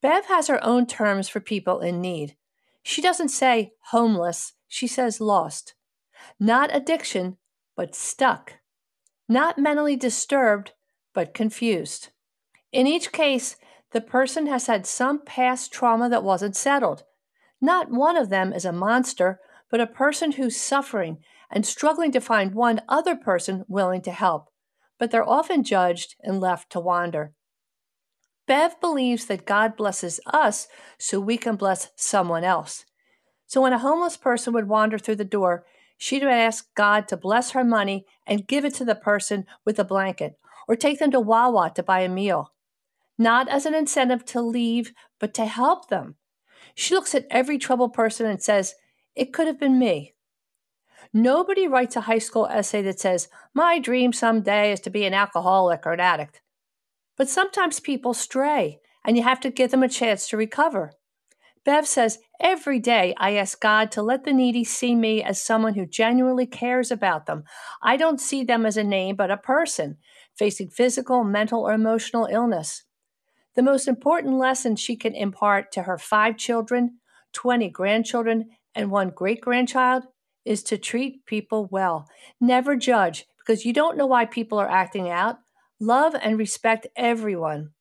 [0.02, 2.36] Bev has her own terms for people in need.
[2.84, 5.74] She doesn't say homeless, she says lost.
[6.40, 7.38] Not addiction,
[7.76, 8.54] but stuck.
[9.28, 10.72] Not mentally disturbed,
[11.14, 12.10] but confused.
[12.72, 13.58] In each case,
[13.92, 17.04] the person has had some past trauma that wasn't settled.
[17.60, 21.18] Not one of them is a monster, but a person who's suffering
[21.52, 24.50] and struggling to find one other person willing to help,
[24.98, 27.34] but they're often judged and left to wander.
[28.50, 32.84] Bev believes that God blesses us so we can bless someone else.
[33.46, 35.68] So when a homeless person would wander through the door,
[36.00, 39.84] she'd ask God to bless her money and give it to the person with a
[39.84, 40.34] blanket,
[40.68, 42.52] or take them to Wawa to buy a meal.
[43.20, 46.16] Not as an incentive to leave, but to help them.
[46.74, 48.74] She looks at every troubled person and says,
[49.16, 50.16] It could have been me.
[51.14, 55.14] Nobody writes a high school essay that says, My dream someday is to be an
[55.14, 56.42] alcoholic or an addict.
[57.20, 60.94] But sometimes people stray, and you have to give them a chance to recover.
[61.66, 65.74] Bev says, Every day I ask God to let the needy see me as someone
[65.74, 67.44] who genuinely cares about them.
[67.84, 69.98] I don't see them as a name, but a person
[70.38, 72.86] facing physical, mental, or emotional illness.
[73.58, 77.00] The most important lesson she can impart to her five children,
[77.34, 80.06] 20 grandchildren, and one great grandchild
[80.46, 82.08] is to treat people well.
[82.40, 85.40] Never judge because you don't know why people are acting out.
[85.80, 87.72] Love and respect everyone.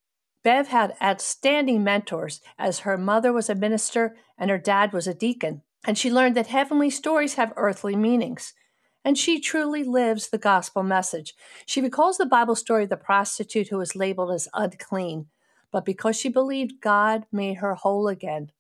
[0.45, 5.15] Bev had outstanding mentors, as her mother was a minister and her dad was a
[5.15, 8.55] deacon, and she learned that heavenly stories have earthly meanings.
[9.05, 11.35] And she truly lives the gospel message.
[11.67, 15.27] She recalls the Bible story of the prostitute who was labeled as unclean,
[15.73, 18.53] but because she believed, God made her whole again.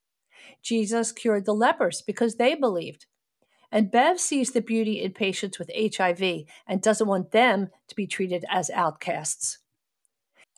[0.62, 3.06] Jesus cured the lepers because they believed.
[3.70, 8.06] And Bev sees the beauty in patients with HIV and doesn't want them to be
[8.06, 9.58] treated as outcasts.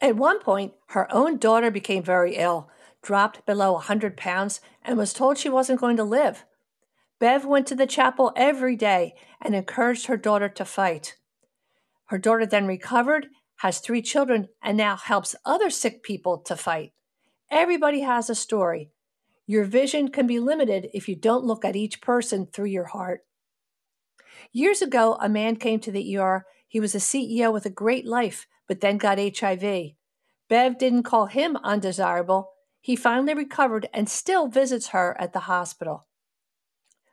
[0.01, 2.70] At one point, her own daughter became very ill,
[3.03, 6.44] dropped below 100 pounds, and was told she wasn't going to live.
[7.18, 11.16] Bev went to the chapel every day and encouraged her daughter to fight.
[12.07, 16.92] Her daughter then recovered, has three children, and now helps other sick people to fight.
[17.51, 18.90] Everybody has a story,
[19.51, 23.23] your vision can be limited if you don't look at each person through your heart.
[24.53, 26.47] Years ago, a man came to the ER.
[26.69, 29.95] He was a CEO with a great life, but then got HIV.
[30.49, 32.53] Bev didn't call him undesirable.
[32.81, 36.07] He finally recovered and still visits her at the hospital.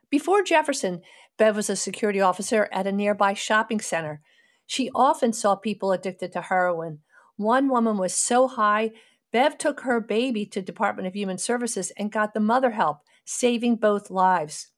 [0.08, 1.02] Before Jefferson,
[1.38, 4.22] Bev was a security officer at a nearby shopping center.
[4.64, 7.00] She often saw people addicted to heroin.
[7.34, 8.92] One woman was so high
[9.32, 13.76] Bev took her baby to Department of Human Services and got the mother help, saving
[13.76, 14.68] both lives.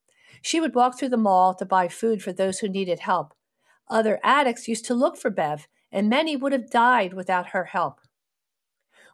[0.43, 3.35] She would walk through the mall to buy food for those who needed help.
[3.89, 8.01] Other addicts used to look for Bev, and many would have died without her help.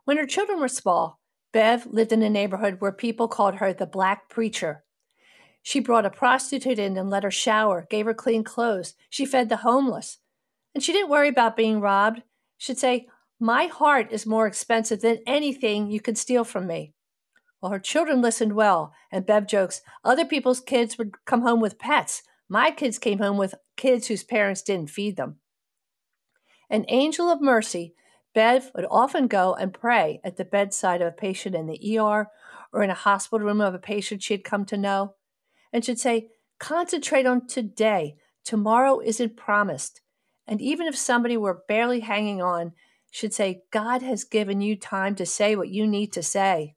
[0.04, 1.20] When her children were small,
[1.52, 4.84] Bev lived in a neighborhood where people called her the Black Preacher.
[5.62, 8.94] She brought a prostitute in and let her shower, gave her clean clothes.
[9.10, 10.18] She fed the homeless.
[10.74, 12.22] And she didn't worry about being robbed.
[12.56, 16.94] She'd say, my heart is more expensive than anything you could steal from me.
[17.60, 21.78] Well, her children listened well, and Bev jokes other people's kids would come home with
[21.78, 22.22] pets.
[22.48, 25.36] My kids came home with kids whose parents didn't feed them.
[26.70, 27.94] An angel of mercy,
[28.34, 32.28] Bev would often go and pray at the bedside of a patient in the ER
[32.72, 35.14] or in a hospital room of a patient she'd come to know,
[35.72, 38.16] and she'd say, Concentrate on today.
[38.44, 40.00] Tomorrow isn't promised.
[40.46, 42.72] And even if somebody were barely hanging on,
[43.16, 46.74] should say, God has given you time to say what you need to say.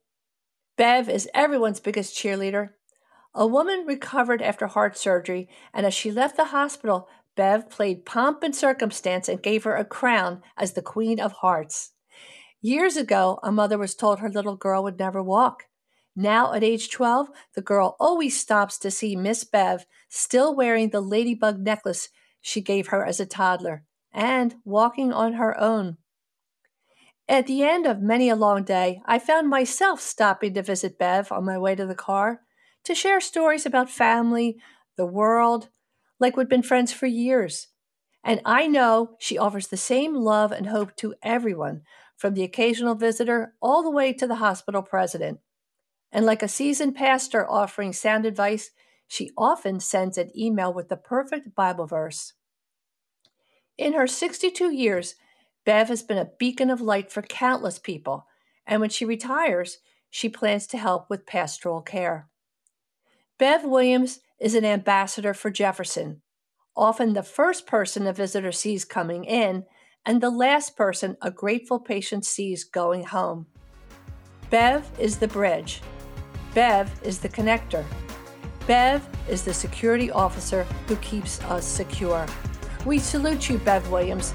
[0.78, 2.70] Bev is everyone's biggest cheerleader.
[3.34, 8.42] A woman recovered after heart surgery, and as she left the hospital, Bev played pomp
[8.42, 11.90] and circumstance and gave her a crown as the Queen of Hearts.
[12.62, 15.64] Years ago, a mother was told her little girl would never walk.
[16.16, 21.02] Now, at age 12, the girl always stops to see Miss Bev still wearing the
[21.02, 22.08] ladybug necklace
[22.40, 25.98] she gave her as a toddler and walking on her own.
[27.30, 31.30] At the end of many a long day, I found myself stopping to visit Bev
[31.30, 32.40] on my way to the car,
[32.82, 34.58] to share stories about family,
[34.96, 35.68] the world,
[36.18, 37.68] like we'd been friends for years.
[38.24, 41.82] And I know she offers the same love and hope to everyone,
[42.16, 45.38] from the occasional visitor all the way to the hospital president.
[46.10, 48.72] And like a seasoned pastor offering sound advice,
[49.06, 52.32] She often sends an email with the perfect Bible verse.
[53.78, 55.14] In her 62 years,
[55.70, 58.26] Bev has been a beacon of light for countless people,
[58.66, 59.78] and when she retires,
[60.10, 62.28] she plans to help with pastoral care.
[63.38, 66.22] Bev Williams is an ambassador for Jefferson,
[66.74, 69.64] often the first person a visitor sees coming in
[70.04, 73.46] and the last person a grateful patient sees going home.
[74.50, 75.82] Bev is the bridge.
[76.52, 77.84] Bev is the connector.
[78.66, 82.26] Bev is the security officer who keeps us secure.
[82.84, 84.34] We salute you, Bev Williams.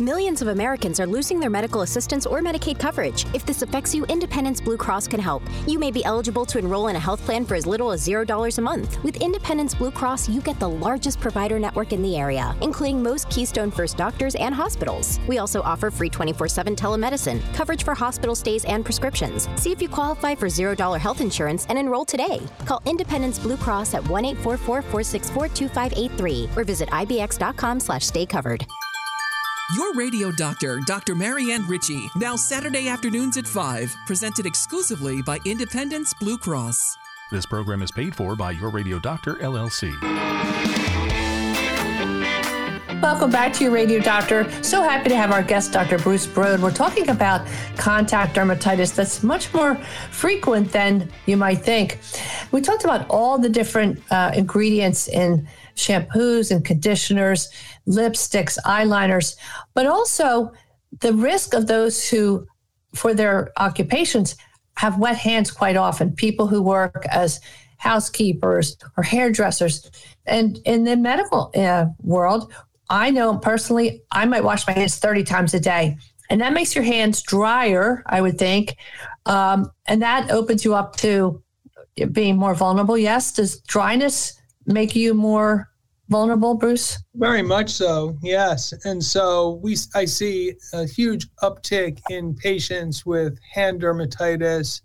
[0.00, 3.26] Millions of Americans are losing their medical assistance or Medicaid coverage.
[3.34, 5.42] If this affects you, Independence Blue Cross can help.
[5.66, 8.58] You may be eligible to enroll in a health plan for as little as $0
[8.58, 9.02] a month.
[9.02, 13.28] With Independence Blue Cross, you get the largest provider network in the area, including most
[13.28, 15.18] Keystone First doctors and hospitals.
[15.26, 19.48] We also offer free 24 7 telemedicine, coverage for hospital stays and prescriptions.
[19.56, 22.40] See if you qualify for $0 health insurance and enroll today.
[22.66, 28.64] Call Independence Blue Cross at 1 844 464 2583 or visit ibx.com slash stay covered.
[29.74, 31.14] Your radio doctor, Dr.
[31.14, 36.96] Marianne Ritchie, now Saturday afternoons at 5, presented exclusively by Independence Blue Cross.
[37.30, 39.92] This program is paid for by Your Radio Doctor, LLC.
[43.02, 44.50] Welcome back to your radio doctor.
[44.62, 45.98] So happy to have our guest, Dr.
[45.98, 46.60] Bruce Brod.
[46.60, 47.46] We're talking about
[47.76, 49.76] contact dermatitis that's much more
[50.10, 52.00] frequent than you might think.
[52.52, 55.46] We talked about all the different uh, ingredients in
[55.76, 57.50] shampoos and conditioners,
[57.88, 59.36] lipsticks, eyeliners,
[59.74, 60.52] but also
[61.00, 62.46] the risk of those who,
[62.94, 64.36] for their occupations,
[64.76, 66.12] have wet hands quite often.
[66.14, 67.40] People who work as
[67.78, 69.90] housekeepers or hairdressers.
[70.26, 72.52] And in the medical uh, world,
[72.90, 75.96] I know personally, I might wash my hands 30 times a day.
[76.30, 78.76] And that makes your hands drier, I would think.
[79.26, 81.42] Um, and that opens you up to
[82.12, 82.98] being more vulnerable.
[82.98, 83.32] Yes.
[83.32, 85.70] Does dryness make you more
[86.08, 86.98] vulnerable, Bruce?
[87.14, 88.72] Very much so, yes.
[88.84, 94.80] And so we, I see a huge uptick in patients with hand dermatitis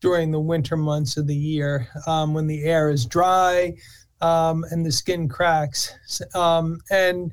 [0.00, 3.74] during the winter months of the year um, when the air is dry
[4.20, 5.94] um, and the skin cracks.
[6.34, 7.32] Um, and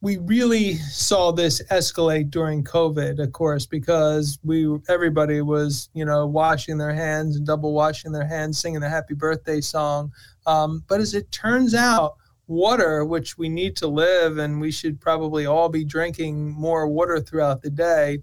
[0.00, 6.24] we really saw this escalate during COVID, of course, because we everybody was you know
[6.26, 10.12] washing their hands and double washing their hands, singing the Happy Birthday song.
[10.46, 12.14] Um, but as it turns out,
[12.48, 17.20] water, which we need to live, and we should probably all be drinking more water
[17.20, 18.18] throughout the day,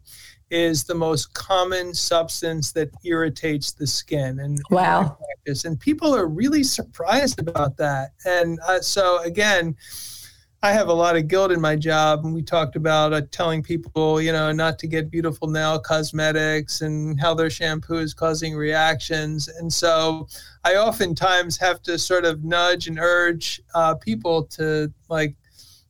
[0.50, 4.40] is the most common substance that irritates the skin.
[4.40, 5.18] And wow,
[5.64, 8.12] and people are really surprised about that.
[8.26, 9.76] And uh, so again
[10.66, 13.62] I have a lot of guilt in my job, and we talked about uh, telling
[13.62, 18.56] people, you know, not to get beautiful nail cosmetics and how their shampoo is causing
[18.56, 19.48] reactions.
[19.48, 20.28] And so,
[20.64, 25.36] I oftentimes have to sort of nudge and urge uh, people to like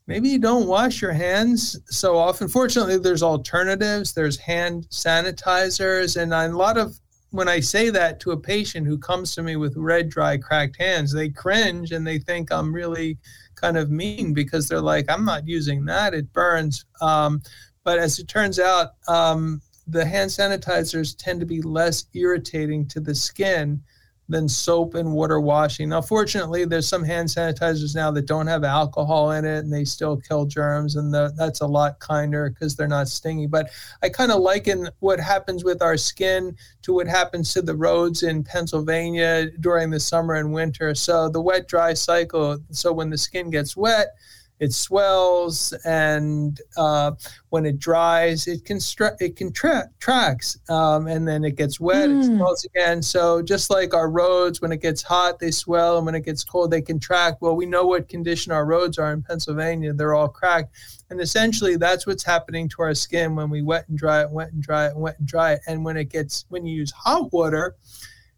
[0.07, 2.49] maybe you don't wash your hands so often.
[2.49, 4.11] Fortunately, there's alternatives.
[4.11, 6.99] There's hand sanitizers, and a lot of
[7.31, 10.77] when I say that to a patient who comes to me with red, dry, cracked
[10.77, 13.17] hands, they cringe and they think I'm really
[13.55, 16.85] kind of mean because they're like, I'm not using that, it burns.
[17.01, 17.41] Um,
[17.83, 22.99] but as it turns out, um, the hand sanitizers tend to be less irritating to
[22.99, 23.81] the skin
[24.27, 25.89] than soap and water washing.
[25.89, 29.85] Now, fortunately, there's some hand sanitizers now that don't have alcohol in it and they
[29.85, 33.45] still kill germs, and the, that's a lot kinder because they're not stingy.
[33.45, 33.69] But
[34.01, 38.23] I kind of liken what happens with our skin to what happens to the roads
[38.23, 40.95] in Pennsylvania during the summer and winter.
[40.95, 42.59] So the wet dry cycle.
[42.71, 44.15] So when the skin gets wet,
[44.59, 47.11] it swells, and uh,
[47.49, 52.21] when it dries, it constr- it contracts, um, and then it gets wet, mm.
[52.21, 53.01] it swells again.
[53.01, 56.43] So just like our roads, when it gets hot, they swell, and when it gets
[56.43, 57.41] cold, they contract.
[57.41, 60.73] Well, we know what condition our roads are in Pennsylvania; they're all cracked,
[61.09, 64.53] and essentially that's what's happening to our skin when we wet and dry it, wet
[64.53, 67.31] and dry it, wet and dry it, and when it gets when you use hot
[67.33, 67.75] water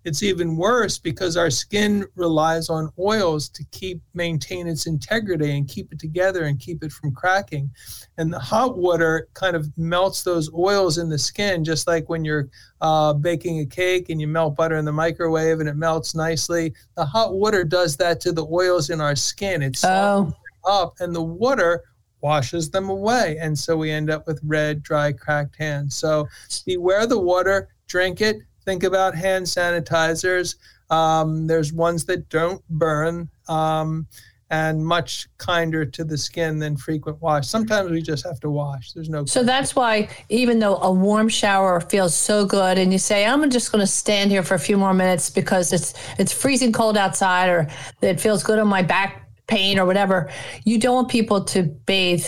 [0.07, 5.67] it's even worse because our skin relies on oils to keep maintain its integrity and
[5.67, 7.69] keep it together and keep it from cracking.
[8.17, 12.23] And the hot water kind of melts those oils in the skin, just like when
[12.23, 12.47] you're
[12.79, 16.73] uh, baking a cake and you melt butter in the microwave and it melts nicely.
[16.95, 19.61] The hot water does that to the oils in our skin.
[19.61, 20.31] It's oh.
[20.63, 21.83] up, and the water
[22.21, 23.37] washes them away.
[23.41, 25.97] And so we end up with red, dry, cracked hands.
[25.97, 26.29] So
[26.65, 28.37] beware the water, drink it,
[28.67, 30.55] think about hand sanitizers.
[30.89, 33.29] Um, there's ones that don't burn.
[33.47, 34.07] Um,
[34.49, 37.47] and much kinder to the skin than frequent wash.
[37.47, 38.93] Sometimes we just have to wash.
[38.93, 39.25] There's no.
[39.25, 43.49] So that's why, even though a warm shower feels so good, and you say, "I'm
[43.49, 46.97] just going to stand here for a few more minutes because it's it's freezing cold
[46.97, 47.67] outside, or
[48.01, 50.31] it feels good on my back pain, or whatever,"
[50.63, 52.25] you don't want people to bathe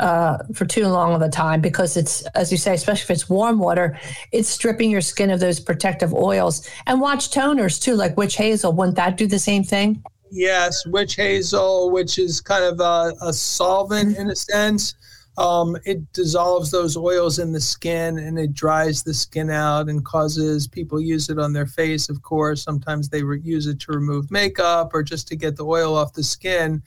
[0.00, 3.28] uh, for too long of a time because it's, as you say, especially if it's
[3.28, 3.98] warm water,
[4.32, 6.68] it's stripping your skin of those protective oils.
[6.86, 8.72] And watch toners too, like witch hazel.
[8.72, 10.02] Wouldn't that do the same thing?
[10.30, 14.94] Yes, witch hazel, which is kind of a, a solvent in a sense.
[15.38, 20.04] Um, it dissolves those oils in the skin and it dries the skin out and
[20.04, 22.10] causes people use it on their face.
[22.10, 25.64] Of course, sometimes they re- use it to remove makeup or just to get the
[25.64, 26.82] oil off the skin.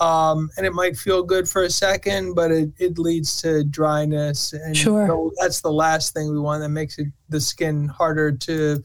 [0.00, 4.52] Um, and it might feel good for a second, but it, it leads to dryness.
[4.52, 5.08] And sure.
[5.08, 6.62] so that's the last thing we want.
[6.62, 8.80] That makes it, the skin harder to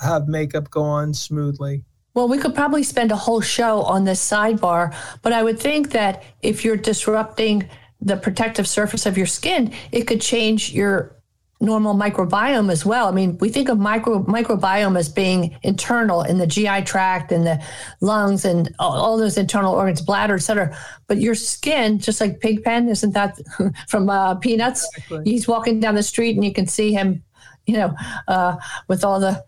[0.00, 1.84] have makeup go on smoothly.
[2.14, 5.90] Well, we could probably spend a whole show on this sidebar, but I would think
[5.90, 7.68] that if you're disrupting
[8.04, 11.14] the protective surface of your skin, it could change your
[11.60, 13.08] normal microbiome as well.
[13.08, 17.46] I mean, we think of micro microbiome as being internal in the GI tract and
[17.46, 17.62] the
[18.00, 20.76] lungs and all, all those internal organs, bladder, et cetera.
[21.06, 23.38] But your skin, just like Pigpen, isn't that
[23.88, 24.88] from uh, Peanuts?
[24.96, 25.22] Exactly.
[25.24, 27.22] He's walking down the street and you can see him,
[27.66, 27.94] you know,
[28.28, 28.56] uh,
[28.88, 29.44] with all the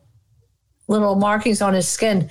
[0.89, 2.31] little markings on his skin.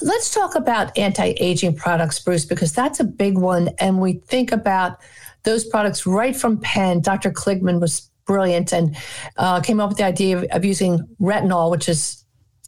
[0.00, 3.70] Let's talk about anti aging products, Bruce, because that's a big one.
[3.78, 4.98] And we think about
[5.44, 7.00] those products right from Penn.
[7.00, 7.30] Dr.
[7.30, 8.96] Kligman was brilliant and
[9.36, 12.24] uh, came up with the idea of, of using retinol, which is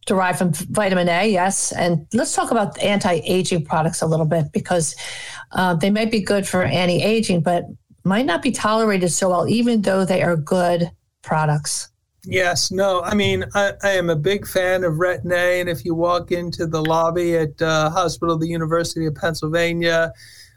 [0.07, 1.73] derived from vitamin A, yes.
[1.73, 4.97] And let's talk about anti aging products a little bit because
[5.53, 7.65] uh, they might be good for anti aging, but
[8.05, 10.91] might not be tolerated so well, even though they are good
[11.23, 11.89] products.
[12.25, 15.95] Yes, no, I mean, I, I, am a big fan of Retin-A, and if you
[15.95, 20.13] walk into the lobby at uh, Hospital of the University of Pennsylvania,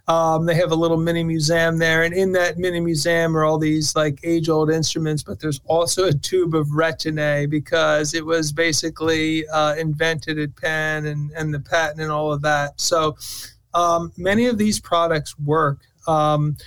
[0.07, 3.57] um, they have a little mini museum there, and in that mini museum are all
[3.57, 5.23] these like age-old instruments.
[5.23, 11.05] But there's also a tube of Retin-A because it was basically uh, invented at Penn
[11.05, 12.81] and and the patent and all of that.
[12.81, 13.15] So
[13.73, 15.79] um, many of these products work.
[16.05, 16.57] Um,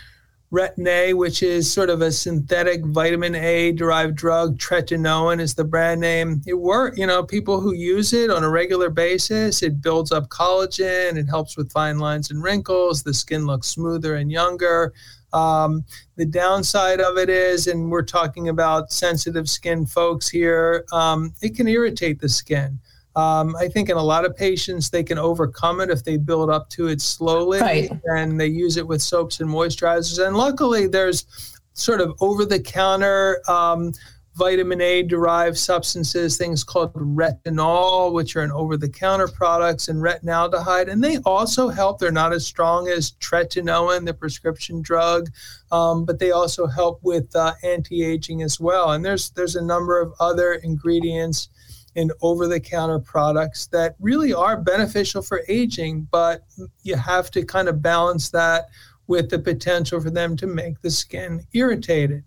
[0.52, 4.58] Retin-A, which is sort of a synthetic vitamin A derived drug.
[4.58, 6.40] Tretinoin is the brand name.
[6.46, 10.28] It works, you know, people who use it on a regular basis, it builds up
[10.28, 14.92] collagen, it helps with fine lines and wrinkles, the skin looks smoother and younger.
[15.32, 15.84] Um,
[16.14, 21.56] the downside of it is, and we're talking about sensitive skin folks here, um, it
[21.56, 22.78] can irritate the skin.
[23.16, 26.50] Um, I think in a lot of patients, they can overcome it if they build
[26.50, 27.90] up to it slowly right.
[28.04, 30.24] and they use it with soaps and moisturizers.
[30.24, 31.24] And luckily, there's
[31.72, 33.92] sort of over the counter um,
[34.34, 40.02] vitamin A derived substances, things called retinol, which are an over the counter products, and
[40.02, 40.88] retinaldehyde.
[40.88, 41.98] And they also help.
[41.98, 45.30] They're not as strong as tretinoin, the prescription drug,
[45.72, 48.92] um, but they also help with uh, anti aging as well.
[48.92, 51.48] And there's, there's a number of other ingredients
[51.96, 56.44] in over the counter products that really are beneficial for aging, but
[56.82, 58.66] you have to kind of balance that
[59.08, 62.22] with the potential for them to make the skin irritated.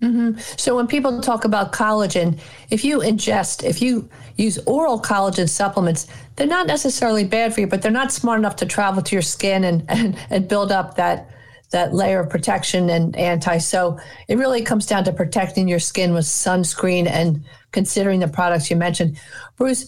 [0.00, 0.38] Mm-hmm.
[0.56, 2.38] So when people talk about collagen,
[2.70, 6.06] if you ingest, if you use oral collagen supplements,
[6.36, 9.22] they're not necessarily bad for you, but they're not smart enough to travel to your
[9.22, 11.30] skin and, and, and build up that
[11.70, 13.58] that layer of protection and anti.
[13.58, 18.70] So it really comes down to protecting your skin with sunscreen and considering the products
[18.70, 19.18] you mentioned.
[19.56, 19.86] Bruce,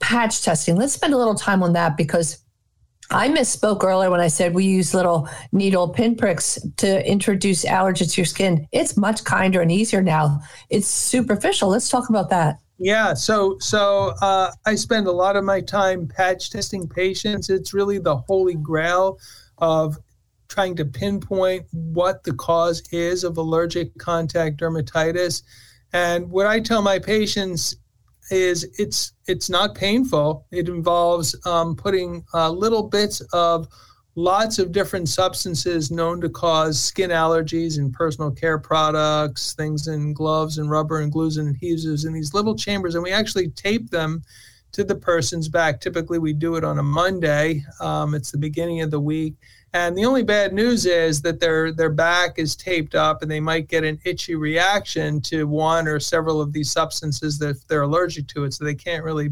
[0.00, 0.76] patch testing.
[0.76, 2.42] Let's spend a little time on that because
[3.10, 8.20] I misspoke earlier when I said we use little needle pinpricks to introduce allergens to
[8.22, 8.66] your skin.
[8.72, 10.40] It's much kinder and easier now.
[10.70, 11.68] It's superficial.
[11.68, 12.58] Let's talk about that.
[12.78, 17.48] Yeah, so so uh, I spend a lot of my time patch testing patients.
[17.48, 19.18] It's really the holy grail
[19.58, 19.98] of
[20.48, 25.42] trying to pinpoint what the cause is of allergic contact dermatitis.
[25.92, 27.76] And what I tell my patients
[28.30, 30.46] is it's it's not painful.
[30.50, 33.68] It involves um, putting uh, little bits of
[34.14, 40.12] lots of different substances known to cause skin allergies in personal care products, things in
[40.12, 43.90] gloves and rubber and glues and adhesives in these little chambers, and we actually tape
[43.90, 44.22] them
[44.72, 45.80] to the person's back.
[45.80, 47.64] Typically, we do it on a Monday.
[47.80, 49.34] Um, it's the beginning of the week,
[49.74, 53.40] And the only bad news is that their their back is taped up and they
[53.40, 58.26] might get an itchy reaction to one or several of these substances that they're allergic
[58.28, 58.52] to it.
[58.52, 59.30] So they can't really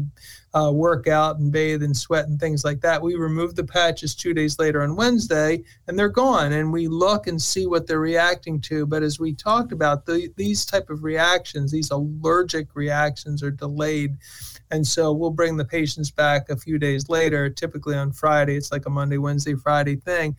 [0.53, 3.01] uh, work out and bathe and sweat and things like that.
[3.01, 6.53] We remove the patches two days later on Wednesday and they're gone.
[6.53, 8.85] And we look and see what they're reacting to.
[8.85, 14.17] But as we talked about, the, these type of reactions, these allergic reactions are delayed.
[14.71, 18.55] And so we'll bring the patients back a few days later, typically on Friday.
[18.55, 20.35] It's like a Monday, Wednesday, Friday thing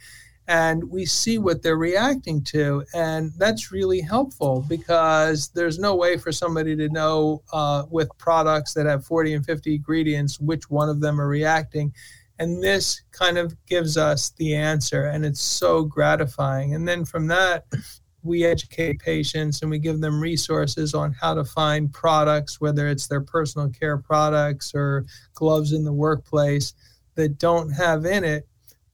[0.49, 2.85] and we see what they're reacting to.
[2.95, 8.75] And that's really helpful because there's no way for somebody to know uh, with products
[8.75, 11.95] that have 40 and 50 ingredients which one of them are reacting.
[12.39, 16.75] And this kind of gives us the answer, and it's so gratifying.
[16.75, 17.67] And then from that,
[18.23, 23.07] we educate patients and we give them resources on how to find products, whether it's
[23.07, 25.05] their personal care products or
[25.35, 26.75] gloves in the workplace,
[27.15, 28.47] that don't have in it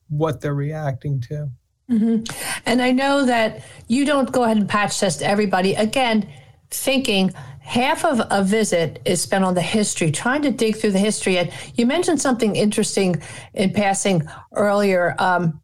[0.09, 1.51] what they're reacting to.
[1.91, 2.25] Mm-hmm.
[2.67, 5.75] And I know that you don't go ahead and patch test everybody.
[5.75, 6.29] Again,
[6.71, 10.99] thinking half of a visit is spent on the history, trying to dig through the
[10.99, 11.39] history.
[11.39, 13.23] And you mentioned something interesting
[13.55, 15.61] in passing earlier um,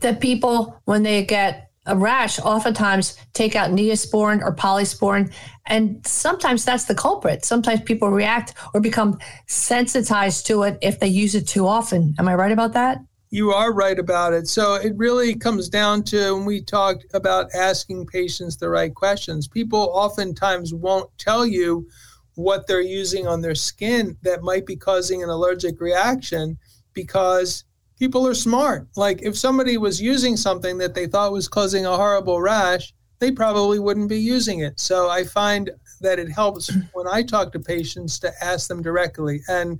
[0.00, 5.32] that people, when they get a rash, oftentimes take out neosporin or polysporin.
[5.66, 7.44] And sometimes that's the culprit.
[7.44, 12.14] Sometimes people react or become sensitized to it if they use it too often.
[12.18, 13.00] Am I right about that?
[13.32, 14.48] you are right about it.
[14.48, 19.46] So it really comes down to when we talk about asking patients the right questions.
[19.46, 21.88] People oftentimes won't tell you
[22.34, 26.58] what they're using on their skin that might be causing an allergic reaction
[26.92, 27.64] because
[28.00, 28.88] people are smart.
[28.96, 33.30] Like if somebody was using something that they thought was causing a horrible rash, they
[33.30, 34.80] probably wouldn't be using it.
[34.80, 39.40] So I find that it helps when I talk to patients to ask them directly.
[39.48, 39.78] And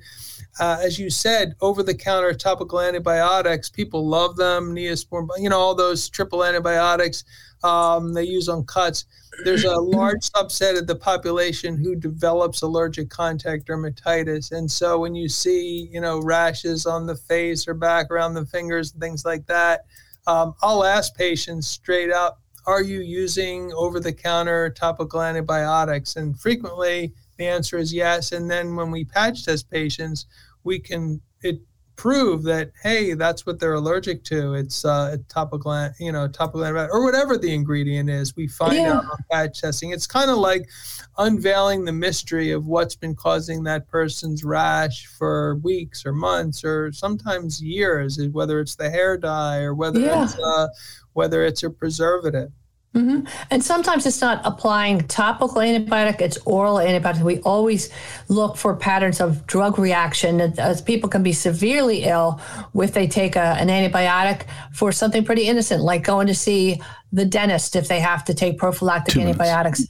[0.58, 4.74] uh, as you said, over the counter topical antibiotics, people love them.
[4.74, 7.24] Neosporin, you know, all those triple antibiotics
[7.62, 9.06] um, they use on cuts.
[9.44, 14.52] There's a large subset of the population who develops allergic contact dermatitis.
[14.52, 18.46] And so when you see, you know, rashes on the face or back around the
[18.46, 19.86] fingers and things like that,
[20.26, 22.40] um, I'll ask patients straight up,
[22.70, 26.16] are you using over the counter topical antibiotics?
[26.16, 28.32] And frequently the answer is yes.
[28.32, 30.26] And then when we patch test patients,
[30.62, 31.60] we can it
[31.96, 34.54] prove that hey, that's what they're allergic to.
[34.54, 38.34] It's uh, topical, you know, topical antibiotic or whatever the ingredient is.
[38.34, 38.94] We find yeah.
[38.94, 39.90] out on patch testing.
[39.90, 40.70] It's kind of like
[41.18, 46.90] unveiling the mystery of what's been causing that person's rash for weeks or months or
[46.92, 50.24] sometimes years, whether it's the hair dye or whether yeah.
[50.24, 50.68] it's uh,
[51.12, 52.50] whether it's a preservative.
[52.94, 53.24] Mm-hmm.
[53.52, 57.22] And sometimes it's not applying topical antibiotic, it's oral antibiotic.
[57.22, 57.88] We always
[58.28, 62.40] look for patterns of drug reaction as people can be severely ill
[62.74, 64.42] if they take a, an antibiotic
[64.74, 66.80] for something pretty innocent, like going to see
[67.12, 69.86] the dentist if they have to take prophylactic Two antibiotics.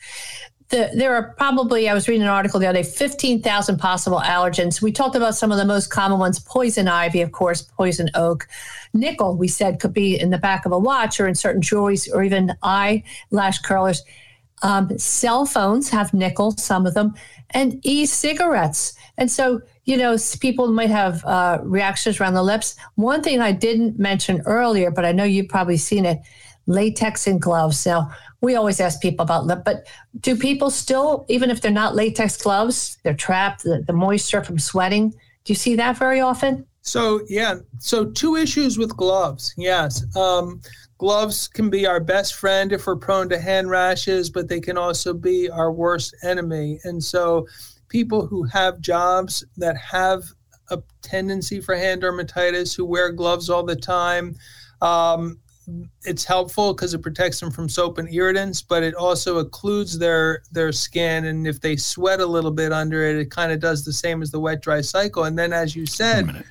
[0.68, 4.82] The, there are probably, I was reading an article the other day, 15,000 possible allergens.
[4.82, 8.46] We talked about some of the most common ones poison ivy, of course, poison oak.
[8.92, 12.08] Nickel, we said, could be in the back of a watch or in certain jewelries
[12.12, 14.02] or even eyelash curlers.
[14.62, 17.14] Um, cell phones have nickel, some of them,
[17.50, 18.92] and e cigarettes.
[19.16, 22.76] And so, you know, people might have uh, reactions around the lips.
[22.96, 26.20] One thing I didn't mention earlier, but I know you've probably seen it
[26.66, 27.86] latex and gloves.
[27.86, 28.10] Now,
[28.40, 29.86] we always ask people about lip, but
[30.20, 34.58] do people still, even if they're not latex gloves, they're trapped, the, the moisture from
[34.58, 35.10] sweating?
[35.10, 36.66] Do you see that very often?
[36.90, 39.54] So yeah, so two issues with gloves.
[39.56, 40.60] Yes, um,
[40.98, 44.76] gloves can be our best friend if we're prone to hand rashes, but they can
[44.76, 46.80] also be our worst enemy.
[46.82, 47.46] And so,
[47.88, 50.24] people who have jobs that have
[50.70, 54.34] a tendency for hand dermatitis, who wear gloves all the time,
[54.82, 55.38] um,
[56.04, 60.42] it's helpful because it protects them from soap and irritants, but it also occludes their
[60.50, 61.26] their skin.
[61.26, 64.22] And if they sweat a little bit under it, it kind of does the same
[64.22, 65.22] as the wet dry cycle.
[65.22, 66.44] And then, as you said,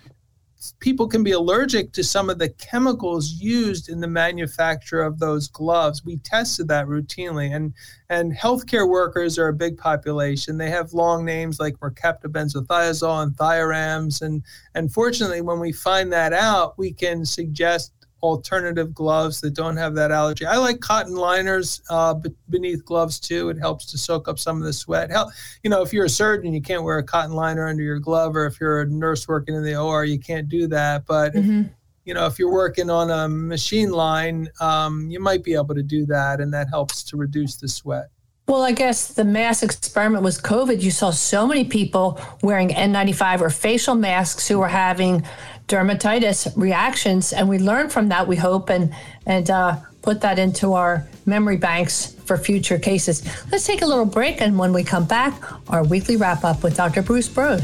[0.79, 5.47] people can be allergic to some of the chemicals used in the manufacture of those
[5.47, 6.05] gloves.
[6.05, 7.73] We tested that routinely, and
[8.09, 10.57] and healthcare workers are a big population.
[10.57, 14.43] They have long names like mercaptobenzothiazole and thiurams, and
[14.75, 19.95] and fortunately, when we find that out, we can suggest alternative gloves that don't have
[19.95, 20.45] that allergy.
[20.45, 22.15] I like cotton liners uh,
[22.49, 23.49] beneath gloves too.
[23.49, 25.11] It helps to soak up some of the sweat.
[25.11, 25.31] Hell,
[25.63, 28.35] you know, if you're a surgeon, you can't wear a cotton liner under your glove,
[28.35, 31.05] or if you're a nurse working in the OR, you can't do that.
[31.05, 31.63] But mm-hmm.
[32.05, 35.83] you know, if you're working on a machine line, um, you might be able to
[35.83, 38.09] do that, and that helps to reduce the sweat.
[38.49, 40.81] Well, I guess the mass experiment was COVID.
[40.81, 45.23] You saw so many people wearing N95 or facial masks who were having
[45.69, 48.27] dermatitis reactions, and we learn from that.
[48.27, 48.93] We hope and
[49.25, 53.23] and uh, put that into our memory banks for future cases.
[53.51, 55.33] Let's take a little break, and when we come back,
[55.69, 57.01] our weekly wrap up with Dr.
[57.01, 57.63] Bruce Brod.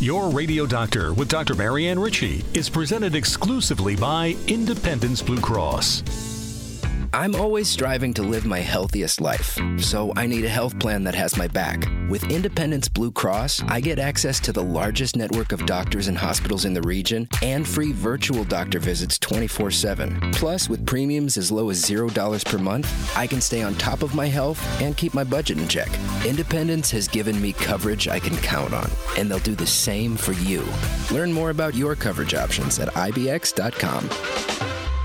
[0.00, 1.54] Your Radio Doctor with Dr.
[1.54, 6.27] Marianne Ritchie is presented exclusively by Independence Blue Cross.
[7.14, 11.14] I'm always striving to live my healthiest life, so I need a health plan that
[11.14, 11.88] has my back.
[12.10, 16.66] With Independence Blue Cross, I get access to the largest network of doctors and hospitals
[16.66, 20.32] in the region and free virtual doctor visits 24 7.
[20.32, 24.14] Plus, with premiums as low as $0 per month, I can stay on top of
[24.14, 25.88] my health and keep my budget in check.
[26.26, 30.32] Independence has given me coverage I can count on, and they'll do the same for
[30.32, 30.62] you.
[31.10, 34.77] Learn more about your coverage options at IBX.com.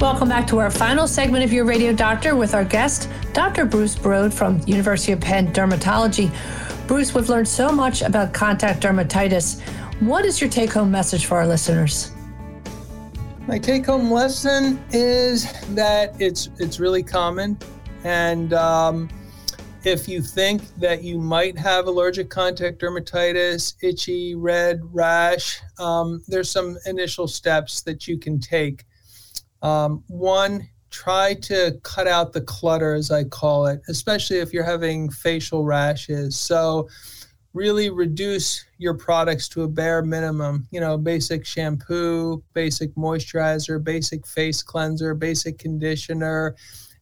[0.00, 3.66] Welcome back to our final segment of Your Radio Doctor with our guest, Dr.
[3.66, 6.30] Bruce Brod from University of Penn Dermatology.
[6.86, 9.60] Bruce, we've learned so much about contact dermatitis.
[10.00, 12.12] What is your take home message for our listeners?
[13.46, 17.58] My take home lesson is that it's it's really common,
[18.04, 19.10] and um,
[19.84, 26.50] if you think that you might have allergic contact dermatitis, itchy, red rash, um, there's
[26.50, 28.84] some initial steps that you can take.
[29.62, 34.64] Um, one, try to cut out the clutter, as I call it, especially if you're
[34.64, 36.38] having facial rashes.
[36.38, 36.88] So,
[37.52, 40.68] really reduce your products to a bare minimum.
[40.70, 46.54] You know, basic shampoo, basic moisturizer, basic face cleanser, basic conditioner.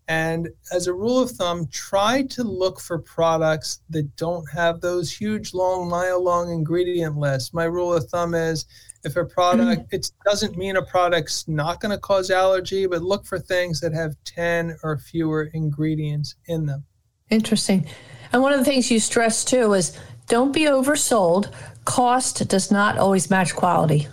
[0.09, 5.13] And as a rule of thumb, try to look for products that don't have those
[5.13, 7.53] huge, long, mile long ingredient lists.
[7.53, 8.65] My rule of thumb is
[9.05, 9.95] if a product mm-hmm.
[9.95, 13.93] it doesn't mean a product's not going to cause allergy but look for things that
[13.93, 16.85] have 10 or fewer ingredients in them
[17.31, 17.87] interesting
[18.33, 21.53] and one of the things you stress too is don't be oversold
[21.85, 24.09] cost does not always match quality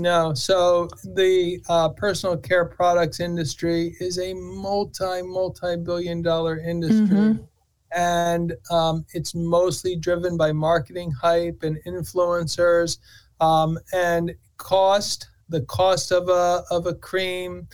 [0.00, 7.06] no so the uh, personal care products industry is a multi multi billion dollar industry
[7.06, 7.42] mm-hmm.
[7.98, 12.98] and um, it's mostly driven by marketing hype and influencers
[13.40, 17.68] um, and cost, the cost of a, of a cream,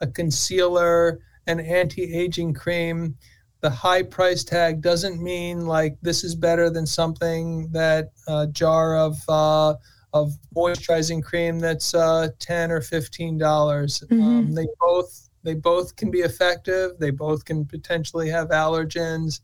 [0.00, 3.16] a concealer, an anti aging cream,
[3.60, 8.96] the high price tag doesn't mean like this is better than something that a jar
[8.96, 9.74] of, uh,
[10.22, 14.02] of moisturizing cream that's uh, 10 or 15 dollars.
[14.10, 14.22] Mm-hmm.
[14.22, 16.92] Um, they both they both can be effective.
[16.98, 19.40] They both can potentially have allergens.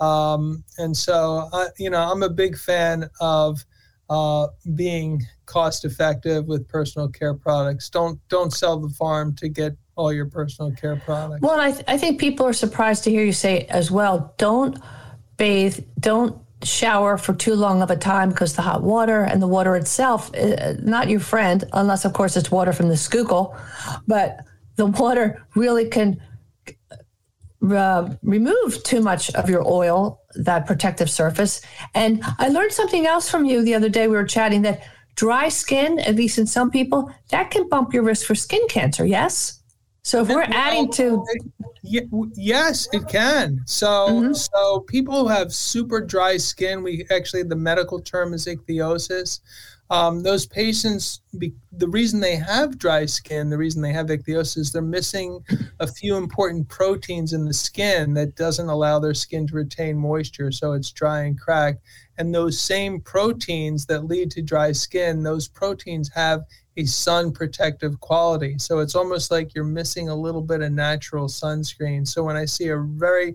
[0.00, 3.64] Um, and so, I, you know, I'm a big fan of
[4.10, 7.88] uh, being cost effective with personal care products.
[7.88, 11.40] Don't don't sell the farm to get all your personal care products.
[11.40, 14.34] Well, I, th- I think people are surprised to hear you say as well.
[14.36, 14.78] Don't
[15.38, 15.80] bathe.
[15.98, 19.76] Don't shower for too long of a time because the hot water and the water
[19.76, 23.54] itself uh, not your friend unless of course it's water from the Schuylkill
[24.06, 24.40] but
[24.76, 26.20] the water really can
[27.70, 31.62] uh, remove too much of your oil, that protective surface.
[31.94, 34.06] And I learned something else from you the other day.
[34.06, 34.86] We were chatting that
[35.16, 39.04] dry skin, at least in some people, that can bump your risk for skin cancer.
[39.04, 39.55] Yes.
[40.06, 41.26] So if we're adding to
[41.82, 43.60] yes, it can.
[43.66, 44.32] So mm-hmm.
[44.34, 49.40] so people who have super dry skin, we actually the medical term is ichthyosis.
[49.90, 54.72] Um, those patients, be, the reason they have dry skin, the reason they have ichthyosis,
[54.72, 55.44] they're missing
[55.80, 60.52] a few important proteins in the skin that doesn't allow their skin to retain moisture,
[60.52, 61.82] so it's dry and cracked.
[62.18, 66.44] And those same proteins that lead to dry skin, those proteins have
[66.76, 68.56] a sun protective quality.
[68.58, 72.06] So it's almost like you're missing a little bit of natural sunscreen.
[72.06, 73.34] So when I see a very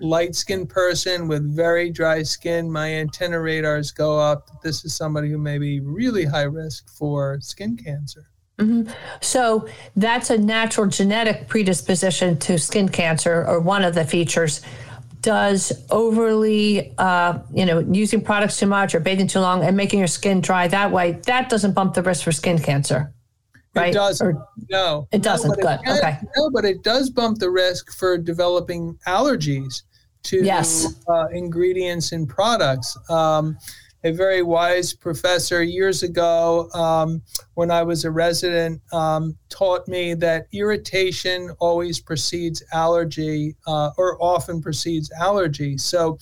[0.00, 4.62] light skinned person with very dry skin, my antenna radars go up.
[4.62, 8.28] This is somebody who may be really high risk for skin cancer.
[8.58, 8.92] Mm-hmm.
[9.20, 9.66] So
[9.96, 14.62] that's a natural genetic predisposition to skin cancer, or one of the features.
[15.24, 19.98] Does overly, uh, you know, using products too much or bathing too long and making
[19.98, 23.10] your skin dry that way, that doesn't bump the risk for skin cancer.
[23.74, 23.88] Right?
[23.88, 24.26] It doesn't.
[24.26, 25.08] Or, no.
[25.12, 25.48] It doesn't.
[25.48, 25.80] No, Good.
[25.80, 26.18] It can, okay.
[26.36, 29.84] No, but it does bump the risk for developing allergies
[30.24, 30.94] to yes.
[31.08, 32.94] uh, ingredients and products.
[33.08, 33.56] Um,
[34.04, 37.22] a very wise professor years ago, um,
[37.54, 44.22] when I was a resident, um, taught me that irritation always precedes allergy, uh, or
[44.22, 45.78] often precedes allergy.
[45.78, 46.18] So,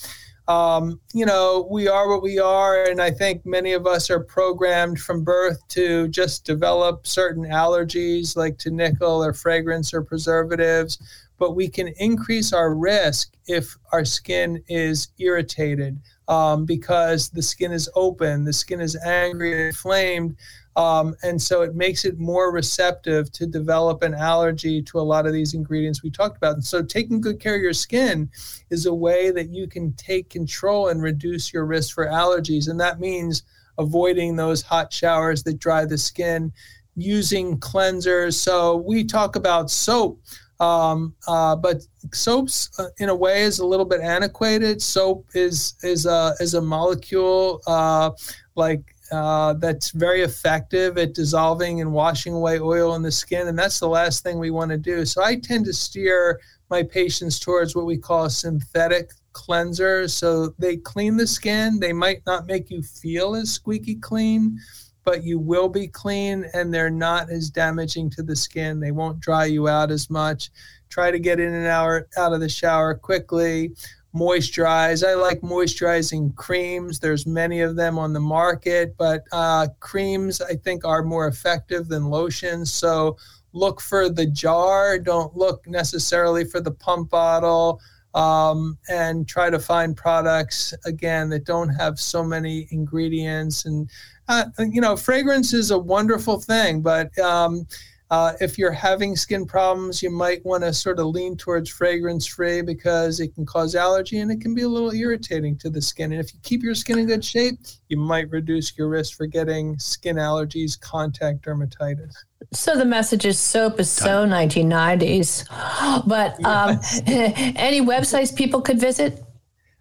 [0.47, 4.21] um, you know, we are what we are, and I think many of us are
[4.21, 10.99] programmed from birth to just develop certain allergies, like to nickel or fragrance or preservatives.
[11.37, 15.99] But we can increase our risk if our skin is irritated
[16.29, 20.37] um, because the skin is open, the skin is angry and inflamed.
[20.75, 25.27] Um, and so it makes it more receptive to develop an allergy to a lot
[25.27, 26.55] of these ingredients we talked about.
[26.55, 28.31] And so taking good care of your skin
[28.71, 32.71] is a way that you can take control and reduce your risk for allergies.
[32.71, 33.43] And that means
[33.79, 36.53] avoiding those hot showers that dry the skin,
[36.97, 38.35] using cleansers.
[38.35, 40.21] So we talk about soap.
[40.63, 41.83] Um, uh, but
[42.13, 44.81] soaps, uh, in a way, is a little bit antiquated.
[44.81, 48.11] Soap is is a is a molecule uh,
[48.55, 53.59] like uh, that's very effective at dissolving and washing away oil in the skin, and
[53.59, 55.05] that's the last thing we want to do.
[55.05, 56.41] So I tend to steer
[56.71, 60.07] my patients towards what we call a synthetic cleanser.
[60.07, 61.81] So they clean the skin.
[61.81, 64.61] They might not make you feel as squeaky clean
[65.05, 68.81] but you will be clean and they're not as damaging to the skin.
[68.81, 70.51] They won't dry you out as much.
[70.89, 73.73] Try to get in and out, out of the shower quickly.
[74.15, 75.07] Moisturize.
[75.07, 76.99] I like moisturizing creams.
[76.99, 81.89] There's many of them on the market, but uh, creams I think are more effective
[81.89, 82.73] than lotions.
[82.73, 83.17] So
[83.55, 84.99] look for the jar.
[84.99, 87.81] Don't look necessarily for the pump bottle.
[88.15, 93.65] Um, and try to find products again that don't have so many ingredients.
[93.65, 93.89] And
[94.29, 97.67] uh, you know, fragrance is a wonderful thing, but um,
[98.13, 102.27] uh, if you're having skin problems, you might want to sort of lean towards fragrance
[102.27, 105.81] free because it can cause allergy and it can be a little irritating to the
[105.81, 106.13] skin.
[106.13, 107.59] And if you keep your skin in good shape,
[107.89, 112.13] you might reduce your risk for getting skin allergies, contact dermatitis.
[112.53, 115.49] So the message is soap is so 1990s.
[116.07, 119.25] But um, any websites people could visit?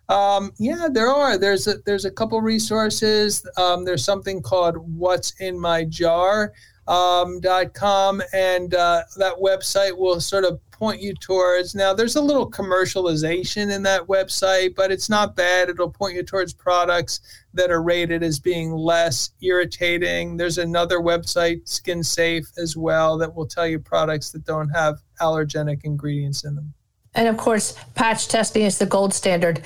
[0.07, 1.37] Um, yeah, there are.
[1.37, 3.45] There's a, there's a couple resources.
[3.57, 6.53] Um, there's something called What's in My Jar.
[6.87, 12.15] Um, dot com and uh, that website will sort of point you towards now there's
[12.15, 15.69] a little commercialization in that website but it's not bad.
[15.69, 17.21] It'll point you towards products
[17.53, 20.37] that are rated as being less irritating.
[20.37, 24.97] There's another website skin safe as well that will tell you products that don't have
[25.21, 26.73] allergenic ingredients in them.
[27.13, 29.61] And of course, patch testing is the gold standard.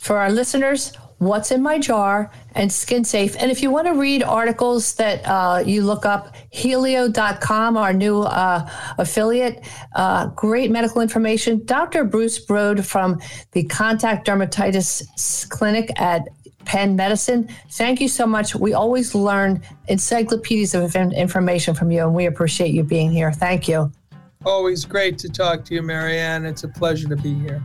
[0.00, 3.36] For our listeners, what's in my jar and skin safe.
[3.38, 8.22] And if you want to read articles that uh, you look up, healio.com, our new
[8.22, 8.68] uh,
[8.98, 9.64] affiliate,
[9.94, 11.64] uh, great medical information.
[11.64, 12.04] Dr.
[12.04, 13.20] Bruce Brod from
[13.52, 16.28] the Contact Dermatitis Clinic at
[16.64, 17.48] Penn Medicine.
[17.70, 18.54] Thank you so much.
[18.54, 23.32] We always learn encyclopedias of information from you, and we appreciate you being here.
[23.32, 23.92] Thank you.
[24.44, 26.44] Always great to talk to you, Marianne.
[26.44, 27.62] It's a pleasure to be here.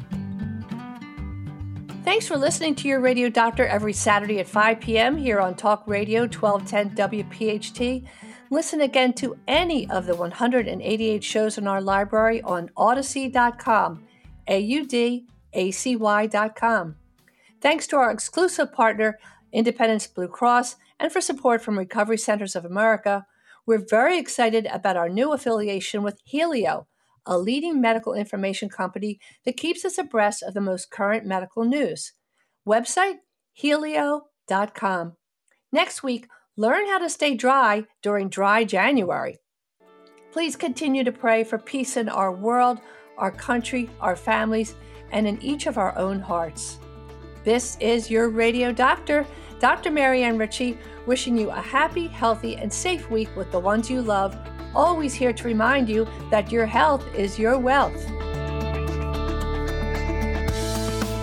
[2.07, 5.17] Thanks for listening to your radio doctor every Saturday at 5 p.m.
[5.17, 8.07] here on Talk Radio 1210 WPHT.
[8.49, 14.05] Listen again to any of the 188 shows in our library on audacy.com,
[14.47, 16.95] A U D A C Y.com.
[17.59, 19.19] Thanks to our exclusive partner,
[19.51, 23.25] Independence Blue Cross, and for support from Recovery Centers of America.
[23.65, 26.85] We're very excited about our new affiliation with Healio,
[27.27, 32.13] a leading medical information company that keeps us abreast of the most current medical news.
[32.67, 33.17] Website
[33.61, 35.13] healio.com.
[35.71, 39.37] Next week, learn how to stay dry during dry January.
[40.31, 42.79] Please continue to pray for peace in our world,
[43.17, 44.75] our country, our families,
[45.11, 46.79] and in each of our own hearts.
[47.43, 49.25] This is your radio doctor,
[49.59, 49.89] Dr.
[49.89, 54.37] Marianne Ritchie wishing you a happy, healthy, and safe week with the ones you love.
[54.75, 58.05] Always here to remind you that your health is your wealth.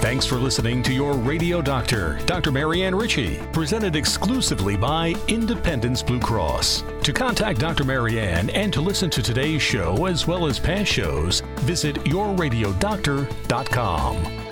[0.05, 2.53] Thanks for listening to your radio doctor, Dr.
[2.53, 6.85] Marianne Ritchie, presented exclusively by Independence Blue Cross.
[7.05, 7.85] To contact Dr.
[7.85, 14.44] Marianne and to listen to today's show as well as past shows, visit yourradiodoctor.com.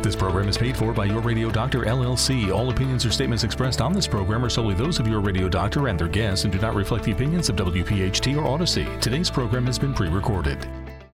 [0.00, 2.54] This program is paid for by Your Radio Doctor LLC.
[2.54, 5.88] All opinions or statements expressed on this program are solely those of Your Radio Doctor
[5.88, 9.00] and their guests and do not reflect the opinions of WPHT or Audacy.
[9.00, 10.66] Today's program has been pre recorded.